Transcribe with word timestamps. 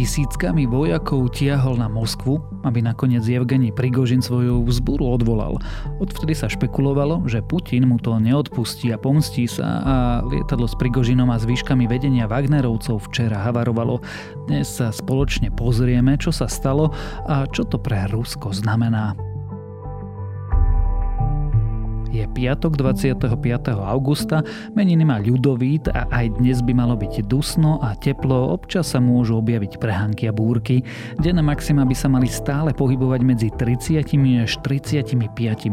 tisíckami 0.00 0.64
vojakov 0.64 1.28
tiahol 1.28 1.76
na 1.76 1.84
Moskvu, 1.84 2.40
aby 2.64 2.80
nakoniec 2.80 3.20
Evgeni 3.28 3.68
Prigožin 3.68 4.24
svoju 4.24 4.64
vzburu 4.64 5.04
odvolal. 5.04 5.60
Odvtedy 6.00 6.32
sa 6.32 6.48
špekulovalo, 6.48 7.28
že 7.28 7.44
Putin 7.44 7.84
mu 7.84 8.00
to 8.00 8.16
neodpustí 8.16 8.96
a 8.96 8.96
pomstí 8.96 9.44
sa 9.44 9.68
a 9.84 9.96
lietadlo 10.24 10.64
s 10.64 10.72
Prigožinom 10.80 11.28
a 11.28 11.36
zvyškami 11.36 11.84
vedenia 11.84 12.24
Wagnerovcov 12.24 13.12
včera 13.12 13.44
havarovalo. 13.44 14.00
Dnes 14.48 14.72
sa 14.72 14.88
spoločne 14.88 15.52
pozrieme, 15.52 16.16
čo 16.16 16.32
sa 16.32 16.48
stalo 16.48 16.96
a 17.28 17.44
čo 17.52 17.68
to 17.68 17.76
pre 17.76 18.08
Rusko 18.08 18.56
znamená. 18.56 19.29
Je 22.10 22.26
piatok 22.26 22.74
25. 22.74 23.22
augusta, 23.86 24.42
meniny 24.74 25.06
má 25.06 25.22
ľudovít 25.22 25.86
a 25.94 26.10
aj 26.10 26.42
dnes 26.42 26.58
by 26.58 26.74
malo 26.74 26.98
byť 26.98 27.22
dusno 27.30 27.78
a 27.78 27.94
teplo, 27.94 28.50
občas 28.50 28.90
sa 28.90 28.98
môžu 28.98 29.38
objaviť 29.38 29.78
prehánky 29.78 30.26
a 30.26 30.34
búrky. 30.34 30.82
Denné 31.22 31.38
maxima 31.38 31.86
by 31.86 31.94
sa 31.94 32.10
mali 32.10 32.26
stále 32.26 32.74
pohybovať 32.74 33.20
medzi 33.22 33.48
30 33.54 34.02
až 34.42 34.58
35 34.58 35.14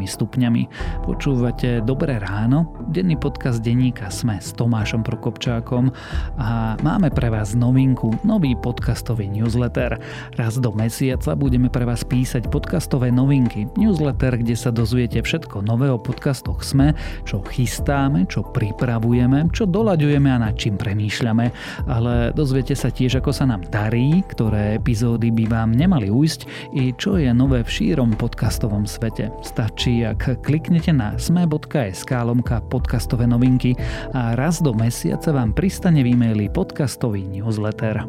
stupňami. 0.05 0.63
Počúvate 1.09 1.81
Dobré 1.81 2.21
ráno, 2.21 2.69
denný 2.93 3.17
podcast 3.17 3.65
denníka 3.65 4.13
Sme 4.13 4.37
s 4.37 4.53
Tomášom 4.53 5.01
Prokopčákom 5.01 5.89
a 6.37 6.77
máme 6.85 7.09
pre 7.09 7.33
vás 7.33 7.57
novinku, 7.57 8.13
nový 8.21 8.53
podcastový 8.61 9.25
newsletter. 9.25 9.97
Raz 10.37 10.61
do 10.61 10.69
mesiaca 10.69 11.33
budeme 11.33 11.73
pre 11.73 11.81
vás 11.81 12.05
písať 12.05 12.45
podcastové 12.53 13.09
novinky, 13.09 13.65
newsletter, 13.73 14.37
kde 14.37 14.53
sa 14.53 14.69
dozviete 14.69 15.17
všetko 15.25 15.65
nové 15.65 15.89
o 15.89 15.97
podcast 15.97 16.26
podcastoch 16.27 16.59
sme, 16.59 16.91
čo 17.23 17.39
chystáme, 17.39 18.27
čo 18.27 18.43
pripravujeme, 18.43 19.47
čo 19.55 19.63
doľaďujeme 19.63 20.27
a 20.27 20.43
nad 20.43 20.59
čím 20.59 20.75
premýšľame, 20.75 21.45
ale 21.87 22.35
dozviete 22.35 22.75
sa 22.75 22.91
tiež, 22.91 23.23
ako 23.23 23.31
sa 23.31 23.47
nám 23.47 23.63
darí, 23.71 24.27
ktoré 24.27 24.75
epizódy 24.75 25.31
by 25.31 25.47
vám 25.47 25.71
nemali 25.71 26.11
ujsť 26.11 26.75
i 26.75 26.91
čo 26.99 27.15
je 27.15 27.31
nové 27.31 27.63
v 27.63 27.71
šírom 27.71 28.19
podcastovom 28.19 28.83
svete. 28.83 29.31
Stačí, 29.39 30.03
ak 30.03 30.43
kliknete 30.43 30.91
na 30.91 31.15
sme.sk 31.15 32.11
lomka 32.11 32.59
podcastové 32.67 33.23
novinky 33.23 33.79
a 34.11 34.35
raz 34.35 34.59
do 34.59 34.75
mesiaca 34.75 35.31
vám 35.31 35.55
pristane 35.55 36.03
v 36.03 36.11
e-maili 36.11 36.51
podcastový 36.51 37.23
newsletter. 37.23 38.03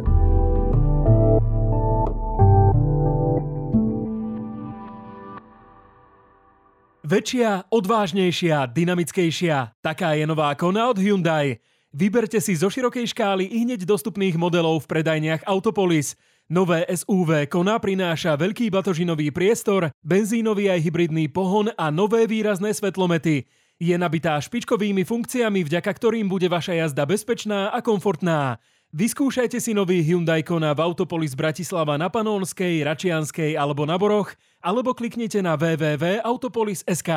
Väčšia, 7.08 7.64
odvážnejšia, 7.72 8.68
dynamickejšia. 8.68 9.80
Taká 9.80 10.12
je 10.12 10.28
nová 10.28 10.52
Kona 10.52 10.92
od 10.92 11.00
Hyundai. 11.00 11.56
Vyberte 11.88 12.36
si 12.36 12.52
zo 12.52 12.68
širokej 12.68 13.16
škály 13.16 13.48
i 13.48 13.64
hneď 13.64 13.88
dostupných 13.88 14.36
modelov 14.36 14.84
v 14.84 14.92
predajniach 14.92 15.40
Autopolis. 15.48 16.20
Nové 16.52 16.84
SUV 16.84 17.48
Kona 17.48 17.80
prináša 17.80 18.36
veľký 18.36 18.68
batožinový 18.68 19.32
priestor, 19.32 19.88
benzínový 20.04 20.68
aj 20.68 20.84
hybridný 20.84 21.32
pohon 21.32 21.72
a 21.80 21.88
nové 21.88 22.28
výrazné 22.28 22.76
svetlomety. 22.76 23.48
Je 23.80 23.96
nabitá 23.96 24.36
špičkovými 24.36 25.08
funkciami, 25.08 25.64
vďaka 25.64 25.88
ktorým 25.88 26.28
bude 26.28 26.52
vaša 26.52 26.76
jazda 26.76 27.08
bezpečná 27.08 27.72
a 27.72 27.80
komfortná. 27.80 28.60
Vyskúšajte 28.92 29.56
si 29.64 29.72
nový 29.72 30.04
Hyundai 30.04 30.44
Kona 30.44 30.76
v 30.76 30.84
Autopolis 30.84 31.32
Bratislava 31.32 31.96
na 31.96 32.12
Panónskej, 32.12 32.84
Račianskej 32.84 33.56
alebo 33.56 33.88
na 33.88 33.96
Boroch, 33.96 34.36
alebo 34.58 34.94
kliknite 34.94 35.38
na 35.42 35.54
www.autopolis.sk. 35.54 37.10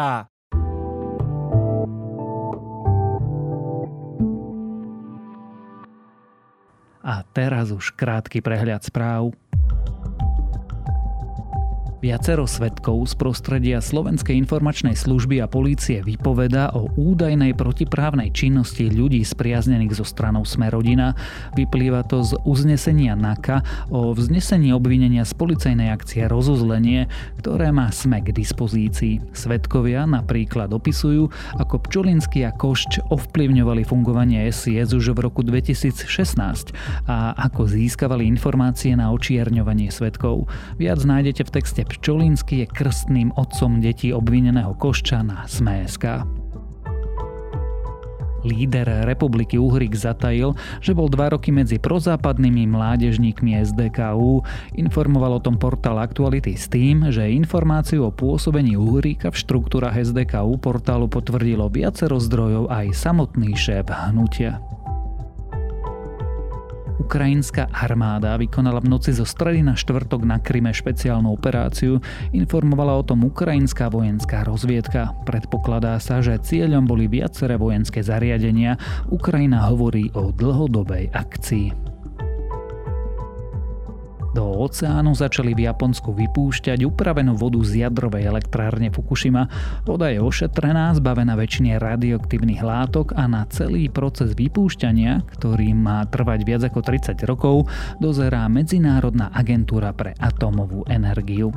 A 7.01 7.25
teraz 7.33 7.73
už 7.73 7.97
krátky 7.97 8.45
prehľad 8.45 8.85
správ. 8.85 9.33
Viacero 12.01 12.49
svetkov 12.49 13.05
z 13.05 13.13
prostredia 13.13 13.77
Slovenskej 13.77 14.33
informačnej 14.33 14.97
služby 14.97 15.37
a 15.37 15.45
polície 15.45 16.01
vypoveda 16.01 16.73
o 16.73 16.89
údajnej 16.97 17.53
protiprávnej 17.53 18.33
činnosti 18.33 18.89
ľudí 18.89 19.21
spriaznených 19.21 20.01
zo 20.01 20.01
stranou 20.01 20.41
Smerodina. 20.41 21.13
Vyplýva 21.53 22.01
to 22.09 22.25
z 22.25 22.41
uznesenia 22.41 23.13
NAKA 23.13 23.61
o 23.93 24.17
vznesení 24.17 24.73
obvinenia 24.73 25.29
z 25.29 25.37
policajnej 25.37 25.93
akcie 25.93 26.25
rozuzlenie, 26.25 27.05
ktoré 27.37 27.69
má 27.69 27.93
SME 27.93 28.25
k 28.25 28.33
dispozícii. 28.33 29.21
Svetkovia 29.37 30.09
napríklad 30.09 30.73
opisujú, 30.73 31.29
ako 31.61 31.85
Pčolinský 31.85 32.49
a 32.49 32.51
Košč 32.57 32.97
ovplyvňovali 33.13 33.85
fungovanie 33.85 34.49
SIS 34.49 34.97
už 34.97 35.13
v 35.13 35.29
roku 35.29 35.45
2016 35.45 36.01
a 37.05 37.37
ako 37.37 37.69
získavali 37.69 38.25
informácie 38.25 38.97
na 38.97 39.13
očierňovanie 39.13 39.93
svetkov. 39.93 40.49
Viac 40.81 40.97
nájdete 41.05 41.45
v 41.45 41.53
texte 41.61 41.90
Pčolínsky 41.91 42.63
je 42.63 42.71
krstným 42.71 43.35
otcom 43.35 43.83
detí 43.83 44.15
obvineného 44.15 44.73
Koščana 44.79 45.43
z 45.45 45.59
MSK. 45.59 46.05
Líder 48.41 49.05
republiky 49.05 49.61
Uhrik 49.61 49.93
zatajil, 49.93 50.57
že 50.81 50.97
bol 50.97 51.05
dva 51.13 51.29
roky 51.29 51.53
medzi 51.53 51.77
prozápadnými 51.77 52.65
mládežníkmi 52.73 53.53
SDKU. 53.61 54.41
Informoval 54.81 55.37
o 55.37 55.43
tom 55.43 55.61
portál 55.61 56.01
Aktuality 56.01 56.57
s 56.57 56.65
tým, 56.65 57.13
že 57.13 57.29
informáciu 57.29 58.09
o 58.09 58.11
pôsobení 58.15 58.73
Uhrika 58.73 59.29
v 59.29 59.37
štruktúrach 59.37 59.93
SDKU 59.93 60.57
portálu 60.57 61.05
potvrdilo 61.05 61.69
viacero 61.69 62.17
zdrojov 62.17 62.73
aj 62.73 62.97
samotný 62.97 63.53
šéf 63.53 63.93
hnutia. 64.09 64.57
Ukrajinská 67.01 67.73
armáda 67.73 68.37
vykonala 68.37 68.77
v 68.77 68.93
noci 68.93 69.09
zo 69.09 69.25
stredy 69.25 69.65
na 69.65 69.73
štvrtok 69.73 70.21
na 70.21 70.37
Kryme 70.37 70.69
špeciálnu 70.69 71.33
operáciu, 71.33 71.97
informovala 72.29 72.93
o 72.93 73.01
tom 73.01 73.25
ukrajinská 73.25 73.89
vojenská 73.89 74.45
rozviedka. 74.45 75.09
Predpokladá 75.25 75.97
sa, 75.97 76.21
že 76.21 76.37
cieľom 76.37 76.85
boli 76.85 77.09
viaceré 77.09 77.57
vojenské 77.57 78.05
zariadenia. 78.05 78.77
Ukrajina 79.09 79.65
hovorí 79.65 80.13
o 80.13 80.29
dlhodobej 80.29 81.09
akcii. 81.09 81.80
Do 84.31 84.63
oceánu 84.63 85.11
začali 85.11 85.51
v 85.51 85.67
Japonsku 85.67 86.15
vypúšťať 86.15 86.87
upravenú 86.87 87.35
vodu 87.35 87.59
z 87.67 87.83
jadrovej 87.83 88.31
elektrárne 88.31 88.87
Fukushima. 88.87 89.51
Voda 89.83 90.07
je 90.07 90.23
ošetrená, 90.23 90.95
zbavená 90.95 91.35
väčšine 91.35 91.75
radioaktívnych 91.75 92.63
látok 92.63 93.11
a 93.19 93.27
na 93.27 93.43
celý 93.51 93.91
proces 93.91 94.31
vypúšťania, 94.31 95.27
ktorý 95.35 95.75
má 95.75 96.07
trvať 96.07 96.39
viac 96.47 96.63
ako 96.63 96.79
30 96.79 97.27
rokov, 97.27 97.67
dozerá 97.99 98.47
Medzinárodná 98.47 99.35
agentúra 99.35 99.91
pre 99.91 100.15
atómovú 100.15 100.87
energiu. 100.87 101.51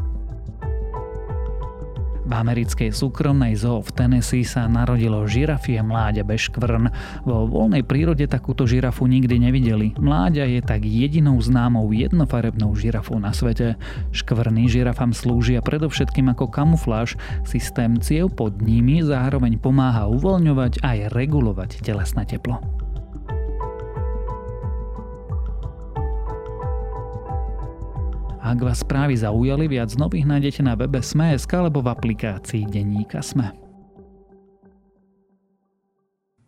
V 2.25 2.33
americkej 2.33 2.89
súkromnej 2.89 3.53
zoo 3.53 3.85
v 3.85 3.91
Tennessee 3.93 4.49
sa 4.49 4.65
narodilo 4.65 5.29
žirafie 5.29 5.85
mláďa 5.85 6.25
bez 6.25 6.49
škvrn. 6.49 6.89
Vo 7.29 7.45
voľnej 7.45 7.85
prírode 7.85 8.25
takúto 8.25 8.65
žirafu 8.65 9.05
nikdy 9.05 9.37
nevideli. 9.37 9.93
Mláďa 10.01 10.49
je 10.49 10.61
tak 10.65 10.89
jedinou 10.89 11.37
známou 11.45 11.85
jednofarebnou 11.93 12.73
žirafou 12.73 13.21
na 13.21 13.37
svete. 13.37 13.77
Škvrny 14.17 14.73
žirafám 14.73 15.12
slúžia 15.12 15.61
predovšetkým 15.61 16.33
ako 16.33 16.49
kamufláž. 16.49 17.21
Systém 17.45 18.01
ciev 18.01 18.33
pod 18.33 18.56
nimi 18.65 19.05
zároveň 19.05 19.61
pomáha 19.61 20.09
uvoľňovať 20.09 20.81
aj 20.81 20.99
regulovať 21.12 21.85
telesné 21.85 22.25
teplo. 22.25 22.84
Ak 28.44 28.60
vás 28.60 28.84
správy 28.84 29.16
zaujali, 29.16 29.72
viac 29.72 29.97
nových 29.97 30.28
nájdete 30.28 30.60
na 30.60 30.77
webe 30.77 31.00
Sme.sk 31.00 31.49
alebo 31.49 31.81
v 31.81 31.97
aplikácii 31.97 32.69
Denníka 32.69 33.25
Sme. 33.25 33.63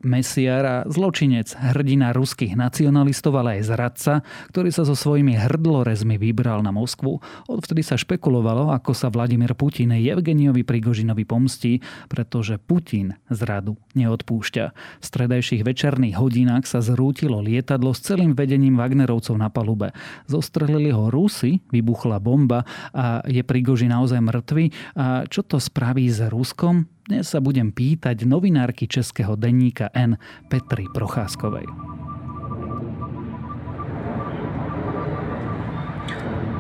Mesiar 0.05 0.63
a 0.65 0.77
zločinec, 0.85 1.57
hrdina 1.57 2.13
ruských 2.13 2.53
nacionalistov, 2.53 3.33
ale 3.41 3.59
aj 3.59 3.63
zradca, 3.65 4.13
ktorý 4.53 4.69
sa 4.69 4.85
so 4.85 4.93
svojimi 4.93 5.35
hrdlorezmi 5.41 6.21
vybral 6.21 6.61
na 6.61 6.69
Moskvu. 6.69 7.19
Odvtedy 7.49 7.81
sa 7.81 7.97
špekulovalo, 7.97 8.71
ako 8.77 8.93
sa 8.93 9.09
Vladimír 9.09 9.57
Putin 9.57 9.97
Evgeniovi 9.97 10.69
Prigožinovi 10.69 11.25
pomstí, 11.25 11.81
pretože 12.13 12.61
Putin 12.61 13.17
zradu 13.33 13.81
neodpúšťa. 13.97 14.65
V 15.01 15.05
stredajších 15.05 15.65
večerných 15.65 16.21
hodinách 16.21 16.69
sa 16.69 16.85
zrútilo 16.85 17.41
lietadlo 17.41 17.97
s 17.97 18.05
celým 18.05 18.37
vedením 18.37 18.77
Wagnerovcov 18.77 19.35
na 19.41 19.49
palube. 19.49 19.97
Zostrelili 20.29 20.93
ho 20.93 21.09
Rusy, 21.09 21.65
vybuchla 21.73 22.21
bomba 22.21 22.69
a 22.93 23.25
je 23.25 23.41
Prigožin 23.41 23.97
naozaj 23.97 24.21
mŕtvy. 24.21 24.65
A 24.93 25.25
čo 25.25 25.41
to 25.41 25.57
spraví 25.57 26.05
s 26.11 26.21
Ruskom? 26.29 26.96
Dnes 27.07 27.23
sa 27.31 27.39
budem 27.39 27.71
pýtať 27.71 28.27
novinárky 28.27 28.91
českého 28.91 29.39
denníka 29.39 29.95
N 29.95 30.19
Petry 30.51 30.91
Procházkovej. 30.91 31.63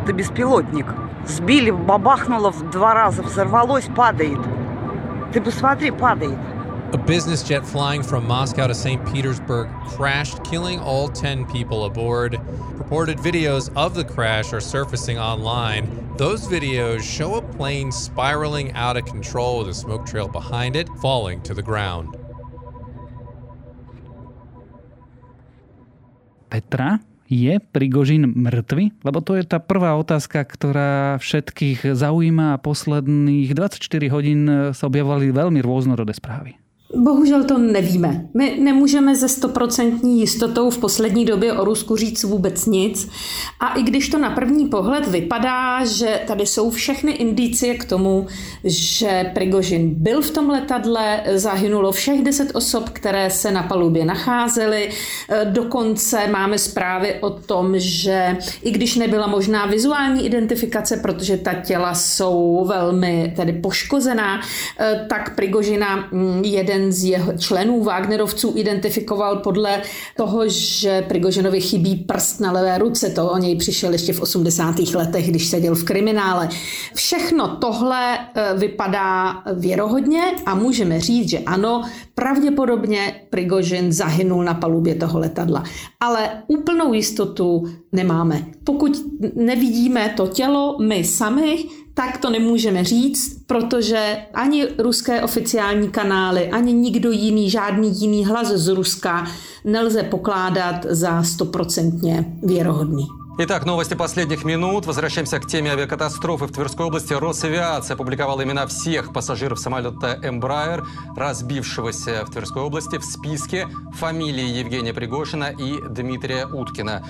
Это 0.06 0.12
беспилотник. 0.14 0.86
Сбили, 1.26 1.74
бабахнуло 1.74 2.54
в 2.54 2.70
два 2.70 2.94
раза, 2.94 3.26
взорвалось, 3.26 3.90
падает. 3.90 4.38
Ты 5.34 5.42
посмотри, 5.42 5.90
падает. 5.90 6.38
A 6.94 6.98
business 6.98 7.42
jet 7.42 7.66
flying 7.66 8.02
from 8.02 8.26
Moscow 8.26 8.66
to 8.70 8.74
St. 8.74 9.02
Petersburg 9.10 9.66
crashed, 9.86 10.44
killing 10.44 10.78
all 10.78 11.08
10 11.08 11.44
people 11.46 11.84
aboard. 11.84 12.38
Purported 12.78 13.18
videos 13.18 13.74
of 13.74 13.98
the 13.98 14.04
crash 14.04 14.54
are 14.54 14.62
surfacing 14.62 15.18
online. 15.18 15.90
Those 16.16 16.46
videos 16.46 17.02
show 17.02 17.34
a 17.36 17.42
plane 17.42 17.90
spiraling 17.90 18.70
out 18.78 18.96
of 18.96 19.04
control 19.04 19.58
with 19.58 19.68
a 19.68 19.74
smoke 19.74 20.06
trail 20.06 20.28
behind 20.30 20.76
it, 20.78 20.88
falling 21.02 21.42
to 21.42 21.54
the 21.54 21.62
ground. 21.62 22.14
Petra, 26.48 27.02
je 27.26 27.58
Prigožin 27.58 28.30
mŕtvy? 28.30 29.02
Lebo 29.02 29.18
to 29.26 29.34
je 29.34 29.42
tá 29.42 29.58
prvá 29.58 29.98
otázka, 29.98 30.46
ktorá 30.46 31.18
všetkých 31.18 31.98
zaujíma 31.98 32.54
a 32.54 32.62
posledných 32.62 33.50
24 33.50 34.14
hodín 34.14 34.46
sa 34.70 34.86
objavovali 34.86 35.34
veľmi 35.34 35.58
rôznorodé 35.58 36.14
správy. 36.14 36.62
Bohužel 36.98 37.44
to 37.44 37.58
nevíme. 37.58 38.28
My 38.34 38.56
nemůžeme 38.60 39.16
ze 39.16 39.28
stoprocentní 39.28 40.20
jistotou 40.20 40.70
v 40.70 40.78
poslední 40.78 41.24
době 41.24 41.52
o 41.52 41.64
Rusku 41.64 41.96
říct 41.96 42.24
vůbec 42.24 42.66
nic. 42.66 43.08
A 43.60 43.74
i 43.74 43.82
když 43.82 44.08
to 44.08 44.18
na 44.18 44.30
první 44.30 44.66
pohled 44.66 45.08
vypadá, 45.08 45.84
že 45.84 46.20
tady 46.26 46.46
jsou 46.46 46.70
všechny 46.70 47.12
indicie 47.12 47.74
k 47.74 47.84
tomu, 47.84 48.26
že 48.64 49.30
Prigožin 49.34 49.94
byl 49.94 50.22
v 50.22 50.30
tom 50.30 50.50
letadle, 50.50 51.20
zahynulo 51.34 51.92
všech 51.92 52.22
deset 52.22 52.50
osob, 52.54 52.88
které 52.88 53.30
se 53.30 53.50
na 53.52 53.62
palubě 53.62 54.04
nacházely. 54.04 54.90
Dokonce 55.44 56.26
máme 56.26 56.58
zprávy 56.58 57.14
o 57.20 57.30
tom, 57.30 57.74
že 57.76 58.36
i 58.62 58.70
když 58.70 58.96
nebyla 58.96 59.26
možná 59.26 59.66
vizuální 59.66 60.26
identifikace, 60.26 60.96
protože 60.96 61.36
ta 61.36 61.54
těla 61.54 61.94
jsou 61.94 62.64
velmi 62.68 63.32
tedy 63.36 63.52
poškozená, 63.52 64.40
tak 65.08 65.36
Prigožina 65.36 66.08
mm, 66.12 66.42
jeden 66.86 66.92
z 66.92 67.04
jeho 67.04 67.32
členů 67.38 67.84
Wagnerovců 67.84 68.52
identifikoval 68.56 69.36
podle 69.36 69.82
toho, 70.16 70.48
že 70.48 71.02
Prigožinovi 71.08 71.60
chybí 71.60 71.96
prst 71.96 72.40
na 72.40 72.52
levé 72.52 72.78
ruce. 72.78 73.10
To 73.10 73.30
o 73.30 73.38
něj 73.38 73.56
přišel 73.56 73.92
ještě 73.92 74.12
v 74.12 74.20
80. 74.20 74.78
letech, 74.94 75.30
když 75.30 75.46
seděl 75.46 75.74
v 75.74 75.84
kriminále. 75.84 76.48
Všechno 76.94 77.56
tohle 77.56 78.18
e, 78.18 78.54
vypadá 78.58 79.42
věrohodně 79.54 80.22
a 80.46 80.54
můžeme 80.54 81.00
říct, 81.00 81.30
že 81.30 81.38
ano, 81.38 81.82
pravděpodobně 82.14 83.20
Prigožin 83.30 83.92
zahynul 83.92 84.44
na 84.44 84.54
palubě 84.54 84.94
toho 84.94 85.18
letadla. 85.18 85.64
Ale 86.00 86.42
úplnou 86.46 86.92
jistotu 86.92 87.64
nemáme. 87.92 88.46
Pokud 88.64 88.92
nevidíme 89.34 90.14
to 90.16 90.26
tělo 90.26 90.76
my 90.80 91.04
sami, 91.04 91.64
tak 91.94 92.18
to 92.18 92.30
nemůžeme 92.30 92.84
říct, 92.84 93.35
protože 93.47 94.17
ani 94.33 94.67
ruské 94.77 95.21
oficiální 95.21 95.89
kanály, 95.89 96.49
ani 96.49 96.73
nikdo 96.73 97.11
jiný, 97.11 97.49
žádný 97.49 98.01
jiný 98.01 98.25
hlas 98.25 98.47
z 98.47 98.67
Ruska 98.67 99.27
nelze 99.65 100.03
pokládat 100.03 100.85
za 100.89 101.23
stoprocentně 101.23 102.25
věrohodný. 102.43 103.07
Итак, 103.39 103.65
новости 103.65 103.95
последних 103.95 104.43
минут. 104.43 104.85
Возвращаемся 104.85 105.39
к 105.39 105.47
теме 105.47 105.71
авиакатастрофы 105.71 106.47
в 106.47 106.51
Тверской 106.51 106.85
области. 106.85 107.13
Росавиация 107.13 107.95
опубликовала 107.95 108.43
имена 108.43 108.67
всех 108.67 109.13
пассажиров 109.13 109.57
самолета 109.57 110.19
Embraer, 110.21 110.83
разбившегося 111.15 112.25
в 112.25 112.29
Тверской 112.29 112.61
области. 112.61 112.97
В 112.97 113.05
списке 113.05 113.67
фамилии 113.93 114.59
Евгения 114.59 114.93
Пригошина 114.93 115.45
и 115.57 115.79
Дмитрия 115.89 116.45
Уткина. 116.45 117.03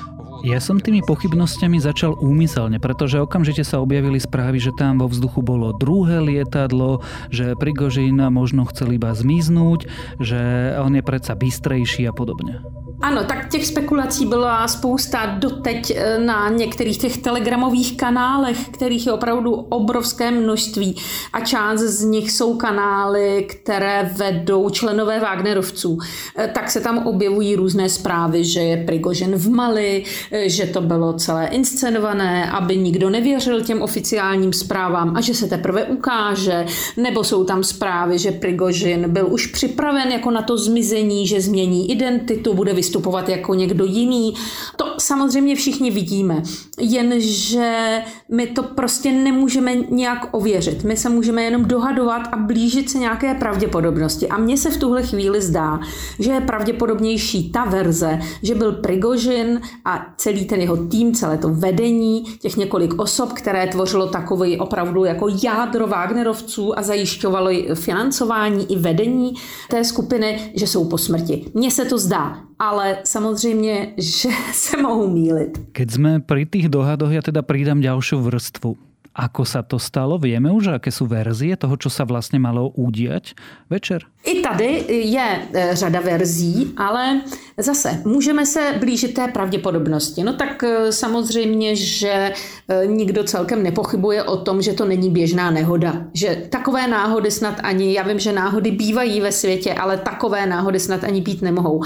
Ja 0.46 0.62
som 0.62 0.78
tými 0.78 1.02
pochybnosťami 1.02 1.82
začal 1.82 2.14
úmyselne, 2.22 2.78
pretože 2.78 3.18
okamžite 3.18 3.66
sa 3.66 3.82
objavili 3.82 4.22
správy, 4.22 4.62
že 4.62 4.70
tam 4.78 5.02
vo 5.02 5.10
vzduchu 5.10 5.42
bolo 5.42 5.74
druhé 5.74 6.22
lietadlo, 6.22 7.02
že 7.34 7.58
Prigožin 7.58 8.22
možno 8.30 8.62
chcel 8.70 8.94
iba 8.94 9.10
zmiznúť, 9.10 9.90
že 10.22 10.38
on 10.78 10.94
je 10.94 11.02
predsa 11.02 11.34
bystrejší 11.34 12.06
a 12.06 12.14
podobne. 12.14 12.62
Ano, 13.02 13.24
tak 13.24 13.48
těch 13.48 13.66
spekulací 13.66 14.26
byla 14.26 14.68
spousta 14.68 15.26
doteď 15.26 15.92
eh, 15.96 16.18
na 16.18 16.48
některých 16.48 16.98
těch 16.98 17.18
telegramových 17.18 17.96
kanálech, 17.96 18.68
kterých 18.68 19.06
je 19.06 19.12
opravdu 19.12 19.52
obrovské 19.52 20.30
množství 20.30 20.96
a 21.32 21.40
část 21.40 21.80
z 21.80 22.04
nich 22.04 22.30
jsou 22.32 22.56
kanály, 22.56 23.46
které 23.48 24.10
vedou 24.16 24.70
členové 24.70 25.20
Wagnerovců. 25.20 25.98
Eh, 26.38 26.50
tak 26.54 26.70
se 26.70 26.80
tam 26.80 27.06
objevují 27.06 27.56
různé 27.56 27.88
zprávy, 27.88 28.44
že 28.44 28.60
je 28.60 28.84
Prigožen 28.84 29.34
v 29.34 29.50
Mali, 29.50 30.04
eh, 30.32 30.48
že 30.48 30.66
to 30.66 30.80
bylo 30.80 31.12
celé 31.12 31.46
inscenované, 31.46 32.50
aby 32.50 32.76
nikdo 32.76 33.10
nevěřil 33.10 33.60
těm 33.60 33.82
oficiálním 33.82 34.52
zprávám 34.52 35.16
a 35.16 35.20
že 35.20 35.34
se 35.34 35.46
teprve 35.46 35.84
ukáže, 35.84 36.66
nebo 36.96 37.24
jsou 37.24 37.44
tam 37.44 37.64
zprávy, 37.64 38.18
že 38.18 38.30
Prigožin 38.32 39.12
byl 39.12 39.26
už 39.30 39.46
připraven 39.46 40.12
jako 40.12 40.30
na 40.30 40.42
to 40.42 40.58
zmizení, 40.58 41.26
že 41.26 41.40
změní 41.40 41.90
identitu, 41.90 42.54
bude 42.54 42.72
vystupovat 42.86 43.28
jako 43.28 43.54
někdo 43.54 43.84
jiný. 43.84 44.34
To 44.76 44.94
samozřejmě 44.98 45.56
všichni 45.56 45.90
vidíme, 45.90 46.42
jenže 46.80 48.02
my 48.28 48.46
to 48.46 48.62
prostě 48.62 49.12
nemůžeme 49.12 49.74
nějak 49.74 50.28
ověřit. 50.30 50.84
My 50.84 50.96
se 50.96 51.08
můžeme 51.08 51.42
jenom 51.42 51.64
dohadovat 51.64 52.22
a 52.32 52.36
blížit 52.36 52.90
se 52.90 52.98
nějaké 52.98 53.34
pravděpodobnosti. 53.34 54.28
A 54.28 54.38
mně 54.38 54.56
se 54.56 54.70
v 54.70 54.76
tuhle 54.76 55.02
chvíli 55.02 55.42
zdá, 55.42 55.80
že 56.18 56.32
je 56.32 56.40
pravděpodobnější 56.40 57.52
ta 57.52 57.64
verze, 57.64 58.18
že 58.42 58.54
byl 58.54 58.72
Prigožin 58.72 59.60
a 59.84 60.06
celý 60.16 60.44
ten 60.44 60.60
jeho 60.60 60.76
tým, 60.76 61.14
celé 61.14 61.38
to 61.38 61.48
vedení, 61.48 62.24
těch 62.40 62.56
několik 62.56 62.94
osob, 62.98 63.32
které 63.32 63.66
tvořilo 63.66 64.06
takový 64.06 64.58
opravdu 64.58 65.04
jako 65.04 65.28
jádro 65.42 65.86
Wagnerovců 65.86 66.78
a 66.78 66.82
zajišťovalo 66.82 67.50
financování 67.74 68.72
i 68.72 68.76
vedení 68.78 69.34
té 69.70 69.84
skupiny, 69.84 70.52
že 70.54 70.66
jsou 70.66 70.88
po 70.88 70.98
smrti. 70.98 71.50
Mně 71.54 71.70
se 71.70 71.84
to 71.84 71.98
zdá 71.98 72.46
ale 72.58 72.98
samozřejmě, 73.04 73.92
že 73.98 74.28
se 74.52 74.76
mohou 74.82 75.10
mílit. 75.10 75.58
Keď 75.72 75.88
sme 75.90 76.10
pri 76.20 76.46
tých 76.46 76.68
dohadoch, 76.72 77.12
ja 77.12 77.22
teda 77.22 77.44
pridám 77.44 77.80
ďalšiu 77.80 78.20
vrstvu. 78.20 78.76
Ako 79.16 79.48
sa 79.48 79.64
to 79.64 79.80
stalo? 79.80 80.20
Vieme 80.20 80.52
už, 80.52 80.76
aké 80.76 80.92
sú 80.92 81.08
verzie 81.08 81.56
toho, 81.56 81.72
čo 81.80 81.88
sa 81.88 82.04
vlastne 82.04 82.36
malo 82.36 82.68
udiať 82.76 83.32
večer? 83.72 84.04
I 84.26 84.40
tady 84.42 84.84
je 84.88 85.48
e, 85.52 85.76
řada 85.76 86.00
verzí, 86.00 86.74
ale 86.76 87.20
zase 87.58 88.02
můžeme 88.04 88.46
se 88.46 88.74
blížit 88.80 89.14
té 89.14 89.28
pravděpodobnosti. 89.28 90.24
No 90.24 90.32
tak 90.32 90.64
e, 90.64 90.92
samozřejmě, 90.92 91.76
že 91.76 92.32
e, 92.68 92.86
nikdo 92.86 93.24
celkem 93.24 93.62
nepochybuje 93.62 94.22
o 94.22 94.36
tom, 94.36 94.62
že 94.62 94.72
to 94.72 94.84
není 94.84 95.10
běžná 95.10 95.50
nehoda. 95.50 96.04
Že 96.14 96.46
takové 96.50 96.88
náhody 96.88 97.30
snad 97.30 97.54
ani, 97.62 97.94
já 97.94 98.02
vím, 98.02 98.18
že 98.18 98.32
náhody 98.32 98.70
bývají 98.70 99.20
ve 99.20 99.32
světě, 99.32 99.74
ale 99.74 99.96
takové 99.96 100.46
náhody 100.46 100.80
snad 100.80 101.04
ani 101.04 101.20
být 101.20 101.42
nemohou. 101.42 101.82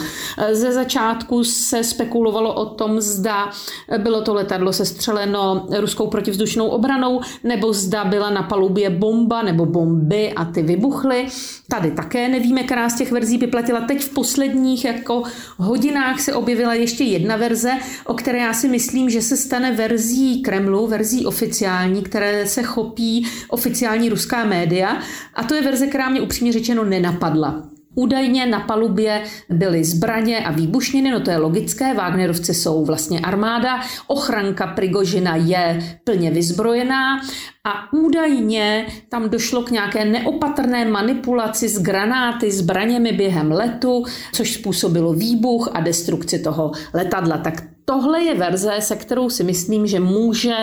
Ze 0.53 0.73
začátku 0.73 1.45
se 1.45 1.85
spekulovalo 1.85 2.55
o 2.55 2.67
tom, 2.67 3.01
zda 3.01 3.51
bylo 3.99 4.23
to 4.23 4.35
letadlo 4.35 4.73
sestřeleno 4.73 5.67
ruskou 5.79 6.07
protivzdušnou 6.07 6.69
obranou, 6.69 7.21
nebo 7.45 7.73
zda 7.73 8.05
byla 8.05 8.31
na 8.31 8.43
palubě 8.43 8.91
bomba 8.91 9.43
nebo 9.43 9.67
bomby 9.67 10.33
a 10.33 10.45
ty 10.45 10.63
vybuchly. 10.63 11.27
Tady 11.69 11.91
také 11.91 12.30
nevíme, 12.31 12.63
která 12.63 12.89
z 12.89 12.95
těch 12.95 13.13
verzí 13.13 13.39
by 13.39 13.47
platila. 13.47 13.81
Teď 13.81 14.05
v 14.05 14.15
posledních 14.15 14.85
jako 14.85 15.23
hodinách 15.57 16.21
se 16.21 16.35
objevila 16.35 16.75
ještě 16.75 17.05
jedna 17.05 17.37
verze, 17.37 17.73
o 18.07 18.15
které 18.15 18.39
já 18.39 18.53
si 18.53 18.69
myslím, 18.69 19.11
že 19.11 19.23
se 19.23 19.37
stane 19.37 19.73
verzí 19.73 20.43
Kremlu, 20.43 20.87
verzí 20.87 21.27
oficiální, 21.27 22.03
které 22.03 22.47
se 22.47 22.63
chopí 22.63 23.27
oficiální 23.49 24.09
ruská 24.09 24.45
média. 24.45 25.03
A 25.35 25.45
to 25.45 25.55
je 25.55 25.63
verze, 25.63 25.87
která 25.87 26.09
mě 26.09 26.21
upřímně 26.21 26.53
řečeno 26.53 26.85
nenapadla. 26.85 27.80
Údajně 27.95 28.47
na 28.47 28.61
palubě 28.61 29.23
byly 29.49 29.85
zbraně 29.85 30.39
a 30.39 30.53
výbušniny, 30.53 31.11
no 31.11 31.21
to 31.21 31.31
je 31.31 31.37
logické, 31.37 31.95
Wagnerovci 31.95 32.55
jsou 32.55 32.85
vlastně 32.85 33.21
armáda, 33.21 33.81
ochranka 34.07 34.67
Prigožina 34.67 35.37
je 35.37 35.99
plně 36.05 36.31
vyzbrojená 36.31 37.21
a 37.65 37.93
údajně 37.93 38.87
tam 39.09 39.29
došlo 39.29 39.63
k 39.63 39.71
nějaké 39.71 40.05
neopatrné 40.05 40.85
manipulaci 40.85 41.69
s 41.69 41.79
granáty, 41.79 42.51
zbraněmi 42.51 43.13
během 43.13 43.53
letu, 43.53 44.05
což 44.33 44.55
způsobilo 44.55 45.13
výbuch 45.13 45.69
a 45.75 45.81
destrukci 45.81 46.39
toho 46.39 46.73
letadla. 46.95 47.39
Tak 47.39 47.63
tohle 47.85 48.23
je 48.23 48.35
verze, 48.35 48.73
se 48.79 48.97
kterou 48.97 49.31
si 49.31 49.45
myslím, 49.45 49.87
že 49.87 50.01
může 50.01 50.55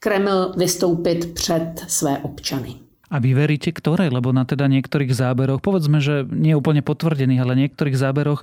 Kreml 0.00 0.52
vystoupit 0.56 1.34
před 1.34 1.84
své 1.88 2.18
občany. 2.18 2.85
A 3.10 3.22
vy 3.22 3.38
veríte 3.38 3.70
ktoré? 3.70 4.10
Lebo 4.10 4.34
na 4.34 4.42
teda 4.42 4.66
niektorých 4.66 5.14
záberoch, 5.14 5.62
povedzme, 5.62 6.02
že 6.02 6.26
nie 6.26 6.58
úplne 6.58 6.82
potvrdených, 6.82 7.42
ale 7.42 7.54
niektorých 7.54 7.94
záberoch 7.94 8.42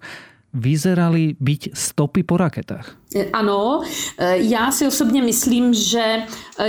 vyzerali 0.54 1.34
byť 1.42 1.74
stopy 1.74 2.22
po 2.22 2.38
raketách. 2.38 2.86
Ano, 3.34 3.82
já 4.34 4.72
si 4.72 4.88
osobně 4.88 5.22
myslím, 5.22 5.74
že 5.74 6.18